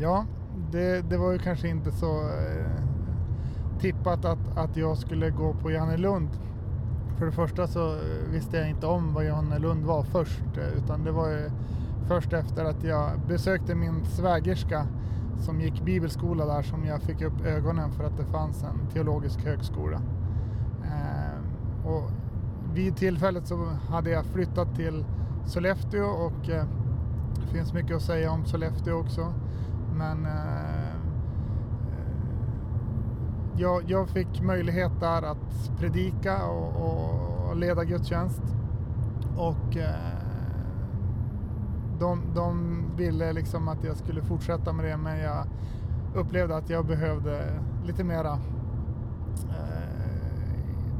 Ja, 0.00 0.24
det, 0.70 1.10
det 1.10 1.16
var 1.16 1.32
ju 1.32 1.38
kanske 1.38 1.68
inte 1.68 1.92
så 1.92 2.20
eh, 2.20 2.82
tippat 3.80 4.24
att, 4.24 4.58
att 4.58 4.76
jag 4.76 4.98
skulle 4.98 5.30
gå 5.30 5.54
på 5.54 5.70
Johannelund. 5.70 6.28
För 7.18 7.26
det 7.26 7.32
första 7.32 7.66
så 7.66 7.92
eh, 7.92 8.30
visste 8.30 8.56
jag 8.56 8.70
inte 8.70 8.86
om 8.86 9.14
vad 9.14 9.26
Johannelund 9.26 9.84
var 9.84 10.02
först, 10.02 10.56
eh, 10.56 10.78
utan 10.84 11.04
det 11.04 11.12
var 11.12 11.28
ju 11.28 11.50
först 12.06 12.32
efter 12.32 12.64
att 12.64 12.84
jag 12.84 13.10
besökte 13.28 13.74
min 13.74 14.04
svägerska 14.04 14.86
som 15.38 15.60
gick 15.60 15.82
bibelskola 15.84 16.46
där 16.46 16.62
som 16.62 16.84
jag 16.84 17.02
fick 17.02 17.22
upp 17.22 17.46
ögonen 17.46 17.92
för 17.92 18.04
att 18.04 18.16
det 18.16 18.24
fanns 18.24 18.62
en 18.62 18.90
teologisk 18.92 19.44
högskola. 19.44 20.00
Eh, 20.84 21.88
och 21.90 22.10
vid 22.74 22.96
tillfället 22.96 23.46
så 23.46 23.68
hade 23.90 24.10
jag 24.10 24.24
flyttat 24.24 24.76
till 24.76 25.04
Sollefteå 25.46 26.06
och 26.06 26.50
eh, 26.50 26.64
det 27.34 27.46
finns 27.46 27.72
mycket 27.72 27.96
att 27.96 28.02
säga 28.02 28.30
om 28.30 28.44
Sollefteå 28.44 29.00
också. 29.00 29.32
Men 29.98 30.26
eh, 30.26 30.88
eh, 30.88 30.94
jag, 33.56 33.82
jag 33.86 34.08
fick 34.08 34.42
möjlighet 34.42 34.92
där 35.00 35.22
att 35.22 35.78
predika 35.78 36.46
och, 36.46 37.48
och 37.48 37.56
leda 37.56 37.84
gudstjänst. 37.84 38.42
Och 39.36 39.76
eh, 39.76 40.18
de, 41.98 42.22
de 42.34 42.82
ville 42.96 43.32
liksom 43.32 43.68
att 43.68 43.84
jag 43.84 43.96
skulle 43.96 44.22
fortsätta 44.22 44.72
med 44.72 44.84
det 44.84 44.96
men 44.96 45.18
jag 45.18 45.46
upplevde 46.14 46.56
att 46.56 46.70
jag 46.70 46.86
behövde 46.86 47.60
lite 47.86 48.04
mera 48.04 48.32
eh, 49.50 49.88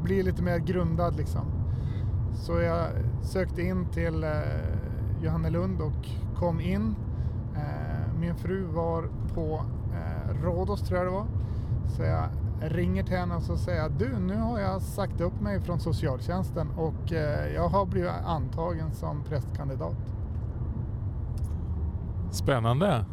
bli 0.03 0.23
lite 0.23 0.43
mer 0.43 0.59
grundad 0.59 1.17
liksom. 1.17 1.45
Så 2.35 2.61
jag 2.61 2.89
sökte 3.23 3.63
in 3.63 3.87
till 3.87 4.25
eh, 4.25 4.31
Johannelund 5.23 5.81
och 5.81 6.09
kom 6.39 6.61
in. 6.61 6.95
Min 8.29 8.37
fru 8.37 8.65
var 8.65 9.09
på 9.35 9.65
eh, 9.93 10.45
Rhodos 10.45 10.81
tror 10.81 10.99
jag 10.99 11.07
det 11.07 11.13
var. 11.13 11.27
Så 11.97 12.03
jag 12.03 12.29
ringer 12.61 13.03
till 13.03 13.17
henne 13.17 13.35
och 13.35 13.43
så 13.43 13.57
säger 13.57 13.83
jag 13.83 13.93
du 13.93 14.19
nu 14.19 14.37
har 14.37 14.59
jag 14.59 14.83
sagt 14.83 15.21
upp 15.21 15.41
mig 15.41 15.61
från 15.61 15.81
socialtjänsten 15.81 16.71
och 16.77 17.13
eh, 17.13 17.55
jag 17.55 17.69
har 17.69 17.87
blivit 17.87 18.11
antagen 18.11 18.95
som 18.95 19.25
prästkandidat. 19.25 19.97
Spännande. 22.31 23.05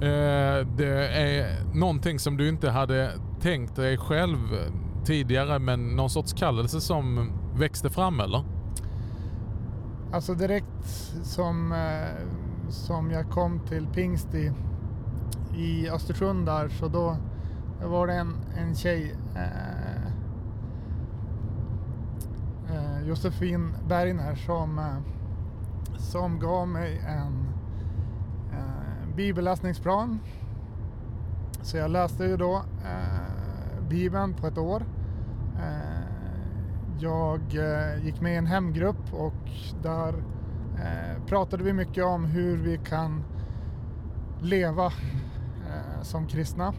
Eh, 0.00 0.66
det 0.76 1.08
är 1.08 1.64
någonting 1.74 2.18
som 2.18 2.36
du 2.36 2.48
inte 2.48 2.70
hade 2.70 3.10
tänkt 3.40 3.76
dig 3.76 3.96
själv 3.96 4.38
tidigare 5.04 5.58
men 5.58 5.88
någon 5.96 6.10
sorts 6.10 6.32
kallelse 6.32 6.80
som 6.80 7.32
växte 7.54 7.90
fram 7.90 8.20
eller? 8.20 8.44
Alltså 10.12 10.34
direkt 10.34 10.86
som, 11.22 11.72
eh, 11.72 12.26
som 12.68 13.10
jag 13.10 13.30
kom 13.30 13.60
till 13.60 13.86
Pingst 13.86 14.34
i, 14.34 14.52
i 15.56 15.90
Östersund 15.90 16.46
där 16.46 16.68
så 16.68 16.88
då 16.88 17.16
var 17.82 18.06
det 18.06 18.14
en, 18.14 18.36
en 18.56 18.74
tjej 18.74 19.16
eh, 19.34 20.06
eh, 22.74 23.08
Josefin 23.08 23.74
Bergner 23.88 24.34
som, 24.34 24.78
eh, 24.78 24.98
som 25.98 26.38
gav 26.38 26.68
mig 26.68 26.98
en 26.98 27.48
eh, 28.52 29.16
bibelläsningsplan. 29.16 30.18
Så 31.62 31.76
jag 31.76 31.90
läste 31.90 32.24
ju 32.24 32.36
då 32.36 32.56
eh, 32.84 33.88
Bibeln 33.88 34.34
på 34.34 34.46
ett 34.46 34.58
år. 34.58 34.82
Eh, 35.56 36.04
jag 36.98 37.40
eh, 37.54 38.04
gick 38.04 38.20
med 38.20 38.32
i 38.32 38.36
en 38.36 38.46
hemgrupp 38.46 39.12
och 39.12 39.50
där 39.82 40.14
eh, 40.76 41.24
pratade 41.26 41.64
vi 41.64 41.72
mycket 41.72 42.04
om 42.04 42.24
hur 42.24 42.56
vi 42.56 42.78
kan 42.78 43.24
leva 44.40 44.86
eh, 44.86 46.02
som 46.02 46.26
kristna. 46.26 46.74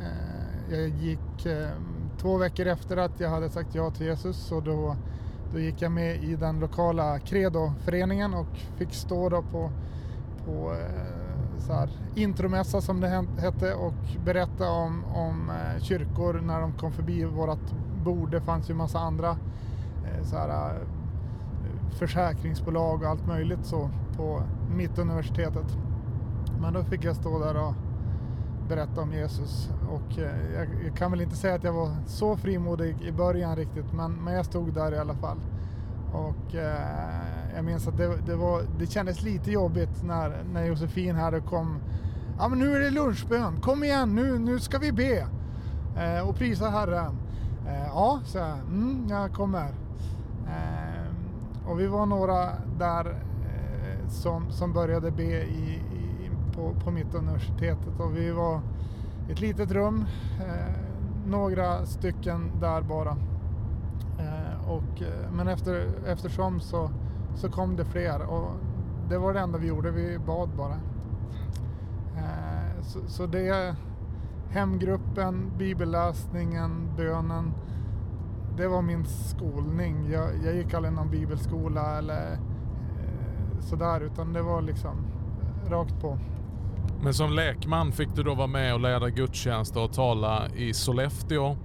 Eh, 0.00 0.78
jag 0.78 0.88
gick 0.88 1.46
eh, 1.46 1.68
två 2.18 2.38
veckor 2.38 2.66
efter 2.66 2.96
att 2.96 3.20
jag 3.20 3.30
hade 3.30 3.50
sagt 3.50 3.74
ja 3.74 3.90
till 3.90 4.06
Jesus 4.06 4.52
och 4.52 4.62
då, 4.62 4.96
då 5.52 5.58
gick 5.58 5.82
jag 5.82 5.92
med 5.92 6.24
i 6.24 6.36
den 6.36 6.60
lokala 6.60 7.18
Credo-föreningen 7.18 8.34
och 8.34 8.56
fick 8.76 8.94
stå 8.94 9.28
då 9.28 9.42
på, 9.42 9.70
på 10.44 10.72
eh, 10.72 11.58
så 11.58 11.72
här, 11.72 11.90
intromässa 12.14 12.80
som 12.80 13.00
det 13.00 13.26
hette 13.38 13.74
och 13.74 13.94
berätta 14.24 14.70
om, 14.70 15.04
om 15.04 15.50
eh, 15.50 15.82
kyrkor 15.82 16.40
när 16.40 16.60
de 16.60 16.72
kom 16.72 16.92
förbi 16.92 17.24
vårt 17.24 17.70
bord. 18.04 18.30
Det 18.30 18.40
fanns 18.40 18.70
ju 18.70 18.74
massa 18.74 18.98
andra 18.98 19.30
eh, 20.04 20.24
så 20.24 20.36
här, 20.36 20.78
försäkringsbolag 21.98 23.02
och 23.02 23.08
allt 23.08 23.26
möjligt 23.26 23.64
så 23.64 23.90
på 24.16 24.42
Mittuniversitetet. 24.76 25.76
Men 26.60 26.72
då 26.72 26.84
fick 26.84 27.04
jag 27.04 27.16
stå 27.16 27.38
där 27.38 27.56
och 27.56 27.74
berätta 28.68 29.00
om 29.00 29.12
Jesus 29.12 29.70
och 29.90 30.18
eh, 30.18 30.52
jag, 30.54 30.96
kan 30.96 31.10
väl 31.10 31.20
inte 31.20 31.36
säga 31.36 31.54
att 31.54 31.64
jag 31.64 31.72
var 31.72 31.90
så 32.06 32.36
frimodig 32.36 33.02
i 33.02 33.12
början 33.12 33.56
riktigt 33.56 33.92
men, 33.92 34.12
men 34.12 34.34
jag 34.34 34.46
stod 34.46 34.74
där 34.74 34.92
i 34.92 34.98
alla 34.98 35.14
fall. 35.14 35.38
Och 36.12 36.54
eh, 36.54 37.54
jag 37.54 37.64
minns 37.64 37.88
att 37.88 37.96
det, 37.96 38.16
det, 38.26 38.36
var, 38.36 38.62
det 38.78 38.86
kändes 38.86 39.22
lite 39.22 39.50
jobbigt 39.50 40.02
när, 40.02 40.42
när 40.52 40.64
Josefin 40.64 41.16
här 41.16 41.40
kom. 41.40 41.78
Ja 42.38 42.48
men 42.48 42.58
nu 42.58 42.76
är 42.76 42.80
det 42.80 42.90
lunchbön, 42.90 43.60
kom 43.60 43.84
igen 43.84 44.14
nu, 44.14 44.38
nu 44.38 44.60
ska 44.60 44.78
vi 44.78 44.92
be 44.92 45.26
eh, 45.96 46.28
och 46.28 46.36
prisa 46.36 46.70
Herren. 46.70 47.18
Eh, 47.66 47.86
ja, 47.86 48.20
så 48.24 48.38
jag, 48.38 48.58
mm, 48.58 49.06
jag 49.08 49.32
kommer. 49.32 49.68
Eh, 50.46 50.87
och 51.68 51.80
vi 51.80 51.86
var 51.86 52.06
några 52.06 52.52
där 52.78 53.06
eh, 53.44 54.08
som, 54.08 54.50
som 54.50 54.72
började 54.72 55.10
be 55.10 55.22
i, 55.22 55.82
i, 55.92 56.30
på, 56.54 56.74
på 56.84 56.90
Mittuniversitetet 56.90 58.00
och 58.00 58.16
vi 58.16 58.30
var 58.30 58.60
i 59.28 59.32
ett 59.32 59.40
litet 59.40 59.70
rum, 59.70 60.04
eh, 60.40 60.74
några 61.26 61.86
stycken 61.86 62.50
där 62.60 62.82
bara. 62.82 63.16
Eh, 64.18 64.70
och, 64.70 65.02
eh, 65.02 65.32
men 65.32 65.48
efter, 65.48 65.88
eftersom 66.06 66.60
så, 66.60 66.90
så 67.34 67.50
kom 67.50 67.76
det 67.76 67.84
fler 67.84 68.22
och 68.22 68.50
det 69.08 69.18
var 69.18 69.34
det 69.34 69.40
enda 69.40 69.58
vi 69.58 69.66
gjorde, 69.66 69.90
vi 69.90 70.18
bad 70.18 70.48
bara. 70.56 70.74
Eh, 72.16 72.82
så, 72.82 72.98
så 73.06 73.26
det, 73.26 73.74
hemgruppen, 74.50 75.52
bibelläsningen, 75.58 76.88
bönen, 76.96 77.52
det 78.58 78.68
var 78.68 78.82
min 78.82 79.04
skolning. 79.04 80.10
Jag, 80.12 80.30
jag 80.44 80.56
gick 80.56 80.74
aldrig 80.74 80.94
någon 80.94 81.10
bibelskola 81.10 81.98
eller 81.98 82.32
eh, 82.32 83.60
sådär 83.60 84.00
utan 84.00 84.32
det 84.32 84.42
var 84.42 84.62
liksom 84.62 85.06
eh, 85.64 85.70
rakt 85.70 86.00
på. 86.00 86.18
Men 87.02 87.14
som 87.14 87.32
lekman 87.32 87.92
fick 87.92 88.14
du 88.14 88.22
då 88.22 88.34
vara 88.34 88.46
med 88.46 88.74
och 88.74 88.80
leda 88.80 89.10
gudstjänster 89.10 89.84
och 89.84 89.92
tala 89.92 90.48
i 90.48 90.74
Sollefteå. 90.74 91.56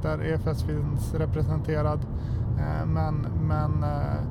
där 0.02 0.22
EFS 0.24 0.64
finns 0.64 1.14
representerad. 1.14 2.00
Eh, 2.60 2.86
men 2.86 3.28
men 3.42 3.84
eh, 3.84 4.22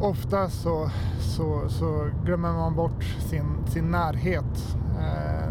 ofta 0.00 0.48
så, 0.48 0.90
så, 1.18 1.68
så 1.68 2.08
glömmer 2.24 2.52
man 2.52 2.74
bort 2.74 3.04
sin, 3.04 3.66
sin 3.66 3.90
närhet. 3.90 4.76
Eh, 4.98 5.48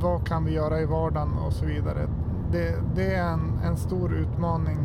vad 0.00 0.26
kan 0.26 0.44
vi 0.44 0.52
göra 0.52 0.80
i 0.80 0.84
vardagen 0.84 1.38
och 1.46 1.52
så 1.52 1.66
vidare. 1.66 2.08
Det, 2.52 2.74
det 2.94 3.14
är 3.14 3.32
en, 3.32 3.60
en 3.64 3.76
stor 3.76 4.14
utmaning. 4.14 4.78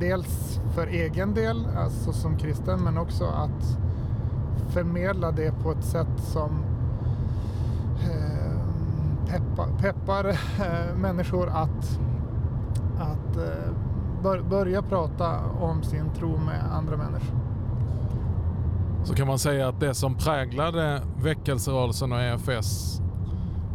Dels 0.00 0.60
för 0.74 0.86
egen 0.86 1.34
del, 1.34 1.66
alltså 1.76 2.12
som 2.12 2.36
kristen, 2.36 2.80
men 2.80 2.98
också 2.98 3.24
att 3.24 3.78
förmedla 4.68 5.30
det 5.30 5.52
på 5.62 5.70
ett 5.72 5.84
sätt 5.84 6.18
som 6.18 6.64
eh, 8.02 8.58
peppar, 9.26 9.68
peppar 9.78 10.28
eh, 10.28 10.96
människor 10.96 11.48
att, 11.48 12.00
att 12.98 13.36
eh, 13.36 13.72
bör, 14.22 14.42
börja 14.42 14.82
prata 14.82 15.40
om 15.60 15.82
sin 15.82 16.10
tro 16.18 16.36
med 16.36 16.64
andra 16.72 16.96
människor. 16.96 17.38
Så 19.04 19.14
kan 19.14 19.26
man 19.26 19.38
säga 19.38 19.68
att 19.68 19.80
det 19.80 19.94
som 19.94 20.14
präglade 20.14 21.02
väckelserörelsen 21.22 22.12
och 22.12 22.20
EFS 22.20 23.00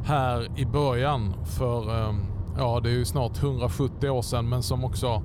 här 0.06 0.52
i 0.56 0.66
början 0.66 1.34
för, 1.46 2.10
ehm, 2.10 2.29
ja 2.60 2.80
det 2.80 2.90
är 2.90 2.94
ju 2.94 3.06
snart 3.06 3.44
170 3.44 4.10
år 4.10 4.22
sedan, 4.22 4.50
men 4.50 4.64
som 4.64 4.84
också 4.84 5.24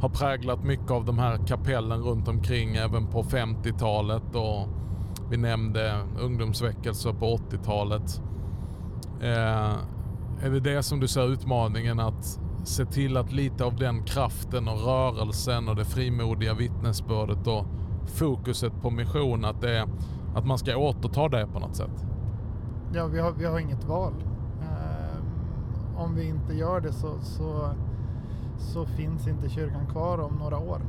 har 0.00 0.08
präglat 0.08 0.64
mycket 0.64 0.90
av 0.90 1.04
de 1.04 1.18
här 1.18 1.46
kapellen 1.46 2.02
runt 2.02 2.28
omkring 2.28 2.76
även 2.76 3.06
på 3.06 3.22
50-talet 3.22 4.34
och 4.34 4.68
vi 5.30 5.36
nämnde 5.36 6.00
ungdomsväckelser 6.20 7.12
på 7.12 7.36
80-talet. 7.36 8.22
Eh, 9.20 9.74
är 10.44 10.50
det 10.50 10.60
det 10.60 10.82
som 10.82 11.00
du 11.00 11.08
ser 11.08 11.32
utmaningen 11.32 12.00
att 12.00 12.40
se 12.64 12.84
till 12.84 13.16
att 13.16 13.32
lite 13.32 13.64
av 13.64 13.76
den 13.76 14.04
kraften 14.04 14.68
och 14.68 14.80
rörelsen 14.80 15.68
och 15.68 15.76
det 15.76 15.84
frimodiga 15.84 16.54
vittnesbördet 16.54 17.46
och 17.46 17.66
fokuset 18.06 18.72
på 18.82 18.90
mission, 18.90 19.44
att, 19.44 19.60
det, 19.60 19.88
att 20.34 20.46
man 20.46 20.58
ska 20.58 20.76
återta 20.76 21.28
det 21.28 21.46
på 21.52 21.58
något 21.58 21.76
sätt? 21.76 22.04
Ja, 22.94 23.06
vi 23.06 23.20
har, 23.20 23.32
vi 23.32 23.44
har 23.44 23.58
inget 23.58 23.84
val. 23.84 24.14
Om 25.98 26.14
vi 26.14 26.28
inte 26.28 26.54
gör 26.54 26.80
det 26.80 26.92
så, 26.92 27.18
så, 27.20 27.70
så 28.58 28.86
finns 28.86 29.28
inte 29.28 29.48
kyrkan 29.48 29.86
kvar 29.86 30.18
om 30.18 30.34
några 30.34 30.58
år. 30.58 30.80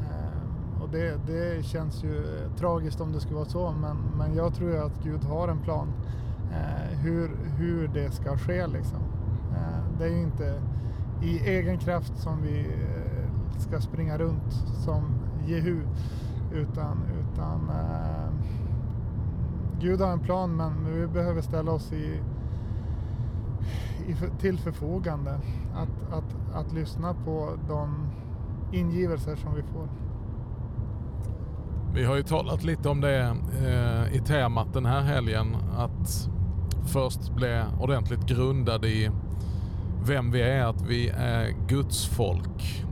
Eh, 0.00 0.82
och 0.82 0.88
det, 0.88 1.20
det 1.26 1.64
känns 1.64 2.04
ju 2.04 2.24
tragiskt 2.58 3.00
om 3.00 3.12
det 3.12 3.20
skulle 3.20 3.36
vara 3.36 3.48
så, 3.48 3.74
men, 3.80 3.96
men 4.18 4.34
jag 4.34 4.54
tror 4.54 4.70
ju 4.70 4.78
att 4.78 5.02
Gud 5.02 5.24
har 5.24 5.48
en 5.48 5.58
plan 5.58 5.92
eh, 6.52 6.98
hur, 6.98 7.30
hur 7.56 7.88
det 7.88 8.10
ska 8.10 8.36
ske. 8.36 8.66
Liksom. 8.66 8.98
Eh, 9.52 9.98
det 9.98 10.04
är 10.04 10.10
ju 10.10 10.22
inte 10.22 10.62
i 11.22 11.38
egen 11.38 11.78
kraft 11.78 12.18
som 12.18 12.42
vi 12.42 12.60
eh, 12.60 13.58
ska 13.58 13.80
springa 13.80 14.18
runt 14.18 14.52
som 14.84 15.02
Jehu, 15.46 15.82
utan, 16.52 17.02
utan 17.20 17.68
eh, 17.68 18.32
Gud 19.80 20.00
har 20.00 20.12
en 20.12 20.20
plan 20.20 20.56
men 20.56 20.72
vi 20.94 21.06
behöver 21.06 21.40
ställa 21.40 21.72
oss 21.72 21.92
i, 21.92 22.20
till 24.40 24.58
förfogande 24.58 25.40
att, 25.74 26.12
att, 26.12 26.54
att 26.54 26.72
lyssna 26.72 27.14
på 27.14 27.58
de 27.68 28.08
ingivelser 28.72 29.36
som 29.36 29.54
vi 29.54 29.62
får. 29.62 29.88
Vi 31.94 32.04
har 32.04 32.16
ju 32.16 32.22
talat 32.22 32.64
lite 32.64 32.88
om 32.88 33.00
det 33.00 33.36
eh, 33.64 34.16
i 34.16 34.20
temat 34.20 34.72
den 34.72 34.86
här 34.86 35.00
helgen. 35.00 35.56
Att 35.76 36.28
först 36.86 37.34
bli 37.34 37.62
ordentligt 37.80 38.26
grundad 38.26 38.84
i 38.84 39.10
vem 40.06 40.30
vi 40.30 40.42
är, 40.42 40.64
att 40.64 40.82
vi 40.82 41.08
är 41.08 41.54
Guds 41.68 42.06
folk. 42.06 42.84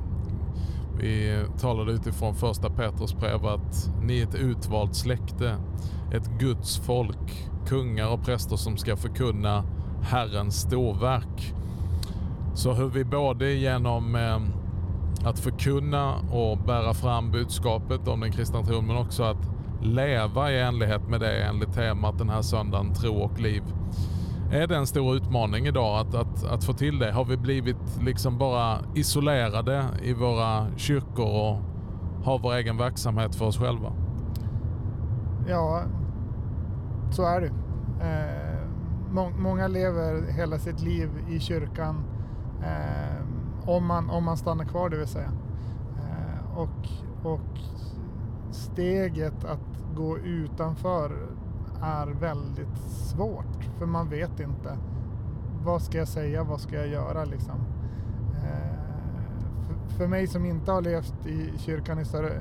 Vi 0.99 1.45
talade 1.61 1.93
utifrån 1.93 2.35
första 2.35 2.71
Petrus 2.71 3.15
brev 3.15 3.47
att 3.47 3.91
ni 4.03 4.21
är 4.21 4.23
ett 4.23 4.35
utvalt 4.35 4.95
släkte, 4.95 5.57
ett 6.13 6.31
Guds 6.39 6.79
folk, 6.79 7.51
kungar 7.67 8.09
och 8.09 8.25
präster 8.25 8.57
som 8.57 8.77
ska 8.77 8.97
förkunna 8.97 9.65
Herrens 10.03 10.61
storverk. 10.61 11.55
Så 12.55 12.73
hur 12.73 12.89
vi 12.89 13.05
både 13.05 13.53
genom 13.53 14.15
eh, 14.15 14.39
att 15.29 15.39
förkunna 15.39 16.15
och 16.31 16.59
bära 16.59 16.95
fram 16.95 17.31
budskapet 17.31 18.09
om 18.09 18.21
den 18.21 18.33
kristna 18.33 18.63
tron 18.63 18.87
men 18.87 18.97
också 18.97 19.23
att 19.23 19.51
leva 19.83 20.53
i 20.53 20.61
enlighet 20.61 21.09
med 21.09 21.21
det 21.21 21.43
enligt 21.43 21.75
temat 21.75 22.19
den 22.19 22.29
här 22.29 22.43
söndagen, 22.43 22.95
tro 22.95 23.15
och 23.15 23.41
liv. 23.41 23.63
Är 24.53 24.67
det 24.67 24.77
en 24.77 24.87
stor 24.87 25.17
utmaning 25.17 25.67
idag 25.67 26.01
att, 26.01 26.15
att, 26.15 26.45
att 26.45 26.65
få 26.65 26.73
till 26.73 26.99
det? 26.99 27.13
Har 27.13 27.25
vi 27.25 27.37
blivit 27.37 28.01
liksom 28.01 28.39
bara 28.39 28.79
isolerade 28.95 29.85
i 30.03 30.13
våra 30.13 30.67
kyrkor 30.77 31.27
och 31.27 31.57
har 32.25 32.39
vår 32.39 32.55
egen 32.55 32.77
verksamhet 32.77 33.35
för 33.35 33.45
oss 33.45 33.59
själva? 33.59 33.93
Ja, 35.49 35.83
så 37.11 37.25
är 37.25 37.41
det. 37.41 37.47
Eh, 38.01 38.38
må 39.13 39.31
många 39.39 39.69
lever 39.69 40.33
hela 40.33 40.59
sitt 40.59 40.81
liv 40.81 41.11
i 41.29 41.41
kyrkan 41.41 42.05
eh, 42.63 43.25
om, 43.69 43.87
man, 43.87 44.11
om 44.11 44.25
man 44.25 44.37
stannar 44.37 44.65
kvar 44.65 44.89
det 44.89 44.97
vill 44.97 45.07
säga. 45.07 45.33
Eh, 45.97 46.59
och, 46.59 46.89
och 47.33 47.59
steget 48.51 49.45
att 49.45 49.95
gå 49.97 50.19
utanför 50.19 51.13
är 51.83 52.07
väldigt 52.07 52.79
svårt 52.79 53.65
för 53.79 53.87
man 53.87 54.09
vet 54.09 54.41
inte. 54.41 54.79
Vad 55.65 55.83
ska 55.83 55.99
jag 55.99 56.09
säga? 56.09 56.45
Vad 56.45 56.61
ska 56.61 56.77
jag 56.77 56.89
göra 56.89 57.25
liksom? 57.25 57.61
Eh, 58.35 58.79
för, 59.67 59.97
för 59.97 60.07
mig 60.07 60.27
som 60.27 60.45
inte 60.45 60.73
har 60.73 60.83
levt 60.83 61.27
i 61.27 61.59
kyrkan 61.59 61.99
i 61.99 62.05
större, 62.05 62.41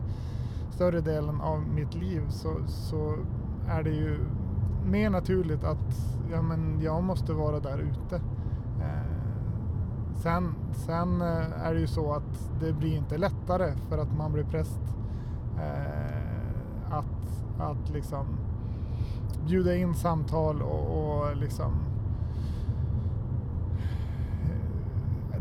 större 0.71 1.01
delen 1.01 1.41
av 1.41 1.61
mitt 1.61 1.95
liv 1.95 2.21
så, 2.29 2.57
så 2.67 3.15
är 3.67 3.83
det 3.83 3.89
ju 3.89 4.19
mer 4.87 5.09
naturligt 5.09 5.63
att 5.63 6.17
ja, 6.31 6.41
men 6.41 6.81
jag 6.81 7.03
måste 7.03 7.33
vara 7.33 7.59
där 7.59 7.77
ute. 7.77 8.15
Eh, 8.81 9.17
sen, 10.15 10.55
sen 10.73 11.21
eh, 11.21 11.65
är 11.65 11.73
det 11.73 11.79
ju 11.79 11.87
så 11.87 12.13
att 12.13 12.51
det 12.59 12.73
blir 12.73 12.97
inte 12.97 13.17
lättare 13.17 13.73
för 13.89 13.97
att 13.97 14.17
man 14.17 14.33
blir 14.33 14.43
präst. 14.43 14.81
Eh, 15.57 16.97
att, 16.97 17.43
att 17.59 17.89
liksom 17.89 18.25
bjuda 19.47 19.75
in 19.75 19.95
samtal 19.95 20.61
och, 20.61 20.97
och 20.97 21.35
liksom 21.35 21.71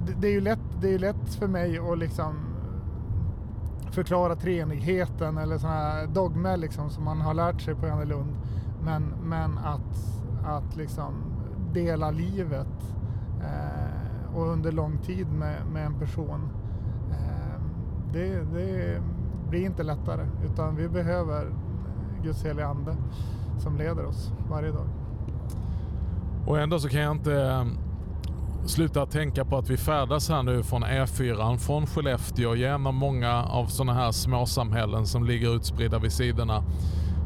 det, 0.07 0.13
det, 0.21 0.29
är 0.29 0.33
ju 0.33 0.41
lätt, 0.41 0.81
det 0.81 0.95
är 0.95 0.99
lätt 0.99 1.35
för 1.35 1.47
mig 1.47 1.79
att 1.79 1.99
liksom 1.99 2.35
förklara 3.91 4.37
treenigheten 4.37 5.39
eller 5.39 5.59
sådana 5.59 5.77
här 5.77 6.07
dogmer 6.07 6.57
liksom 6.57 6.91
som 6.91 7.05
man 7.05 7.21
har 7.21 7.35
lärt 7.35 7.61
sig 7.61 7.75
på 7.75 7.87
Lund. 7.87 8.37
Men, 8.87 9.03
men 9.23 9.59
att, 9.59 10.23
att 10.45 10.77
liksom 10.77 11.15
dela 11.73 12.11
livet 12.11 12.95
eh, 13.41 14.37
och 14.37 14.47
under 14.47 14.73
lång 14.73 14.99
tid 14.99 15.33
med, 15.33 15.67
med 15.73 15.87
en 15.87 15.99
person. 15.99 16.49
Eh, 17.11 17.61
det, 18.13 18.45
det 18.53 19.03
blir 19.49 19.67
inte 19.67 19.83
lättare 19.83 20.27
utan 20.45 20.77
vi 20.77 20.89
behöver 20.89 21.53
Guds 22.23 22.45
heliga 22.45 22.67
Ande 22.67 22.97
som 23.59 23.77
leder 23.77 24.05
oss 24.05 24.33
varje 24.51 24.73
dag. 24.73 24.87
Och 26.47 26.59
ändå 26.59 26.79
så 26.79 26.89
kan 26.89 27.01
jag 27.01 27.13
inte 27.13 27.43
eh, 27.43 27.65
sluta 28.67 29.07
tänka 29.07 29.45
på 29.45 29.57
att 29.57 29.71
vi 29.71 29.77
färdas 29.77 30.29
här 30.29 30.43
nu 30.43 30.63
från 30.63 30.85
E4 30.85 31.57
från 31.57 31.87
Skellefteå 31.87 32.55
genom 32.55 32.95
många 32.95 33.45
av 33.45 33.67
sådana 33.67 33.95
här 33.95 34.13
småsamhällen 34.13 35.07
som 35.07 35.25
ligger 35.25 35.57
utspridda 35.57 35.99
vid 35.99 36.13
sidorna. 36.13 36.65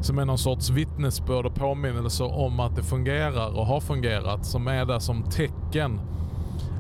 Som 0.00 0.18
är 0.18 0.24
någon 0.24 0.38
sorts 0.38 0.70
vittnesbörd 0.70 1.46
och 1.46 1.54
påminnelse 1.54 2.24
om 2.24 2.60
att 2.60 2.76
det 2.76 2.82
fungerar 2.82 3.58
och 3.58 3.66
har 3.66 3.80
fungerat. 3.80 4.46
Som 4.46 4.68
är 4.68 4.84
där 4.84 4.98
som 4.98 5.22
tecken. 5.22 6.00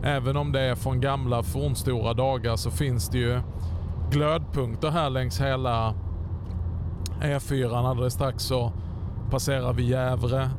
Även 0.02 0.36
om 0.36 0.52
det 0.52 0.60
är 0.60 0.74
från 0.74 1.00
gamla 1.00 1.42
fornstora 1.42 2.14
dagar 2.14 2.56
så 2.56 2.70
finns 2.70 3.08
det 3.08 3.18
ju 3.18 3.40
glödpunkter 4.10 4.90
här 4.90 5.10
längs 5.10 5.40
hela 5.40 5.94
E4 7.20 7.88
alldeles 7.88 8.14
strax 8.14 8.44
så 8.44 8.72
passerar 9.30 9.72
vi 9.72 9.88
Gävre 9.88 10.50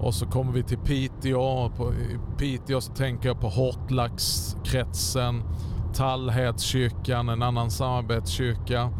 Och 0.00 0.14
så 0.14 0.26
kommer 0.26 0.52
vi 0.52 0.62
till 0.62 0.78
Piteå. 0.78 1.70
På, 1.76 1.92
I 1.92 2.18
Piteå 2.38 2.80
så 2.80 2.92
tänker 2.92 3.28
jag 3.28 3.40
på 3.40 3.48
Hortlaxkretsen, 3.48 5.42
Tallhedskyrkan, 5.94 7.28
en 7.28 7.42
annan 7.42 7.70
samarbetskyrka. 7.70 8.90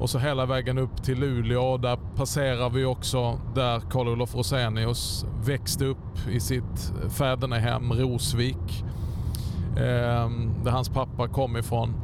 Och 0.00 0.10
så 0.10 0.18
hela 0.18 0.46
vägen 0.46 0.78
upp 0.78 1.02
till 1.02 1.18
Luleå. 1.18 1.76
Där 1.76 1.98
passerar 2.16 2.70
vi 2.70 2.84
också 2.84 3.40
där 3.54 3.80
Karl-Olof 3.80 4.34
Rosenius 4.34 5.26
växte 5.44 5.84
upp 5.84 6.28
i 6.30 6.40
sitt 6.40 6.92
fädernehem 7.08 7.92
Rosvik. 7.92 8.84
Eh, 9.76 10.30
där 10.64 10.70
hans 10.70 10.88
pappa 10.88 11.28
kom 11.28 11.56
ifrån. 11.56 11.94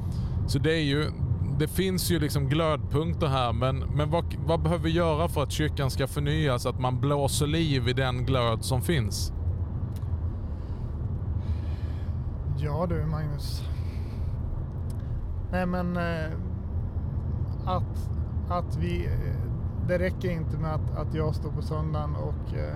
Så 0.46 0.58
det 0.58 0.72
är 0.72 0.84
ju, 0.84 1.10
det 1.58 1.68
finns 1.68 2.10
ju 2.10 2.18
liksom 2.18 2.48
glödpunkter 2.48 3.26
här 3.26 3.52
men, 3.52 3.78
men 3.78 4.10
vad, 4.10 4.24
vad 4.46 4.62
behöver 4.62 4.84
vi 4.84 4.90
göra 4.90 5.28
för 5.28 5.42
att 5.42 5.52
kyrkan 5.52 5.90
ska 5.90 6.06
förnyas? 6.06 6.66
Att 6.66 6.80
man 6.80 7.00
blåser 7.00 7.46
liv 7.46 7.88
i 7.88 7.92
den 7.92 8.24
glöd 8.26 8.64
som 8.64 8.82
finns? 8.82 9.32
Ja 12.58 12.86
du 12.88 13.06
Magnus. 13.06 13.62
Nej 15.52 15.66
men 15.66 15.96
eh, 15.96 16.30
att, 17.66 18.10
att 18.48 18.76
vi, 18.76 19.06
eh, 19.06 19.40
det 19.88 19.98
räcker 19.98 20.30
inte 20.30 20.56
med 20.56 20.74
att, 20.74 20.96
att 20.96 21.14
jag 21.14 21.34
står 21.34 21.50
på 21.50 21.62
söndagen 21.62 22.16
och 22.16 22.54
eh, 22.54 22.74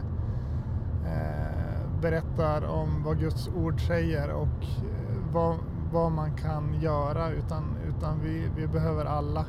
eh 1.05 1.59
berättar 2.01 2.65
om 2.65 3.03
vad 3.03 3.19
Guds 3.19 3.49
ord 3.49 3.81
säger 3.87 4.31
och 4.31 4.63
eh, 4.63 5.33
vad, 5.33 5.57
vad 5.93 6.13
man 6.13 6.37
kan 6.37 6.81
göra 6.81 7.31
utan, 7.31 7.77
utan 7.89 8.21
vi, 8.21 8.51
vi 8.57 8.67
behöver 8.67 9.05
alla, 9.05 9.45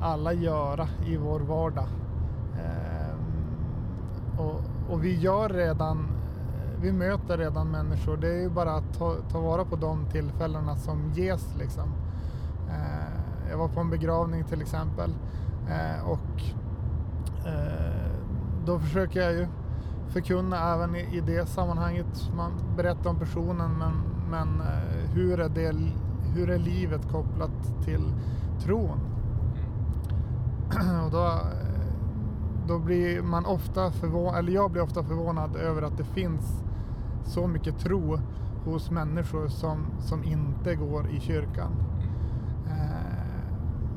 alla 0.00 0.32
göra 0.32 0.88
i 1.06 1.16
vår 1.16 1.40
vardag. 1.40 1.88
Eh, 2.54 3.14
och, 4.40 4.60
och 4.90 5.04
vi 5.04 5.18
gör 5.18 5.48
redan, 5.48 6.08
vi 6.82 6.92
möter 6.92 7.38
redan 7.38 7.70
människor. 7.70 8.16
Det 8.16 8.28
är 8.28 8.40
ju 8.40 8.50
bara 8.50 8.72
att 8.72 8.98
ta, 8.98 9.14
ta 9.32 9.40
vara 9.40 9.64
på 9.64 9.76
de 9.76 10.06
tillfällena 10.06 10.76
som 10.76 11.12
ges 11.12 11.56
liksom. 11.58 11.88
Eh, 12.68 12.99
jag 13.50 13.58
var 13.58 13.68
på 13.68 13.80
en 13.80 13.90
begravning 13.90 14.44
till 14.44 14.62
exempel 14.62 15.14
eh, 15.68 16.08
och 16.10 16.42
eh, 17.46 18.10
då 18.64 18.78
försöker 18.78 19.20
jag 19.20 19.32
ju 19.32 19.46
förkunna 20.08 20.74
även 20.74 20.96
i, 20.96 21.16
i 21.16 21.20
det 21.20 21.48
sammanhanget. 21.48 22.30
Man 22.36 22.52
berättar 22.76 23.10
om 23.10 23.18
personen 23.18 23.70
men, 23.78 23.92
men 24.30 24.60
eh, 24.60 25.10
hur, 25.14 25.40
är 25.40 25.48
det, 25.48 25.74
hur 26.34 26.50
är 26.50 26.58
livet 26.58 27.10
kopplat 27.12 27.84
till 27.84 28.12
tron? 28.62 29.00
Och 31.04 31.10
då, 31.10 31.26
eh, 31.26 31.90
då 32.68 32.78
blir 32.78 33.22
man 33.22 33.46
ofta 33.46 33.90
förvånad, 33.90 34.38
eller 34.38 34.52
jag 34.52 34.70
blir 34.70 34.82
ofta 34.82 35.02
förvånad 35.02 35.56
över 35.56 35.82
att 35.82 35.96
det 35.96 36.04
finns 36.04 36.62
så 37.24 37.46
mycket 37.46 37.78
tro 37.78 38.18
hos 38.64 38.90
människor 38.90 39.48
som, 39.48 39.86
som 40.00 40.24
inte 40.24 40.74
går 40.74 41.10
i 41.10 41.20
kyrkan. 41.20 41.70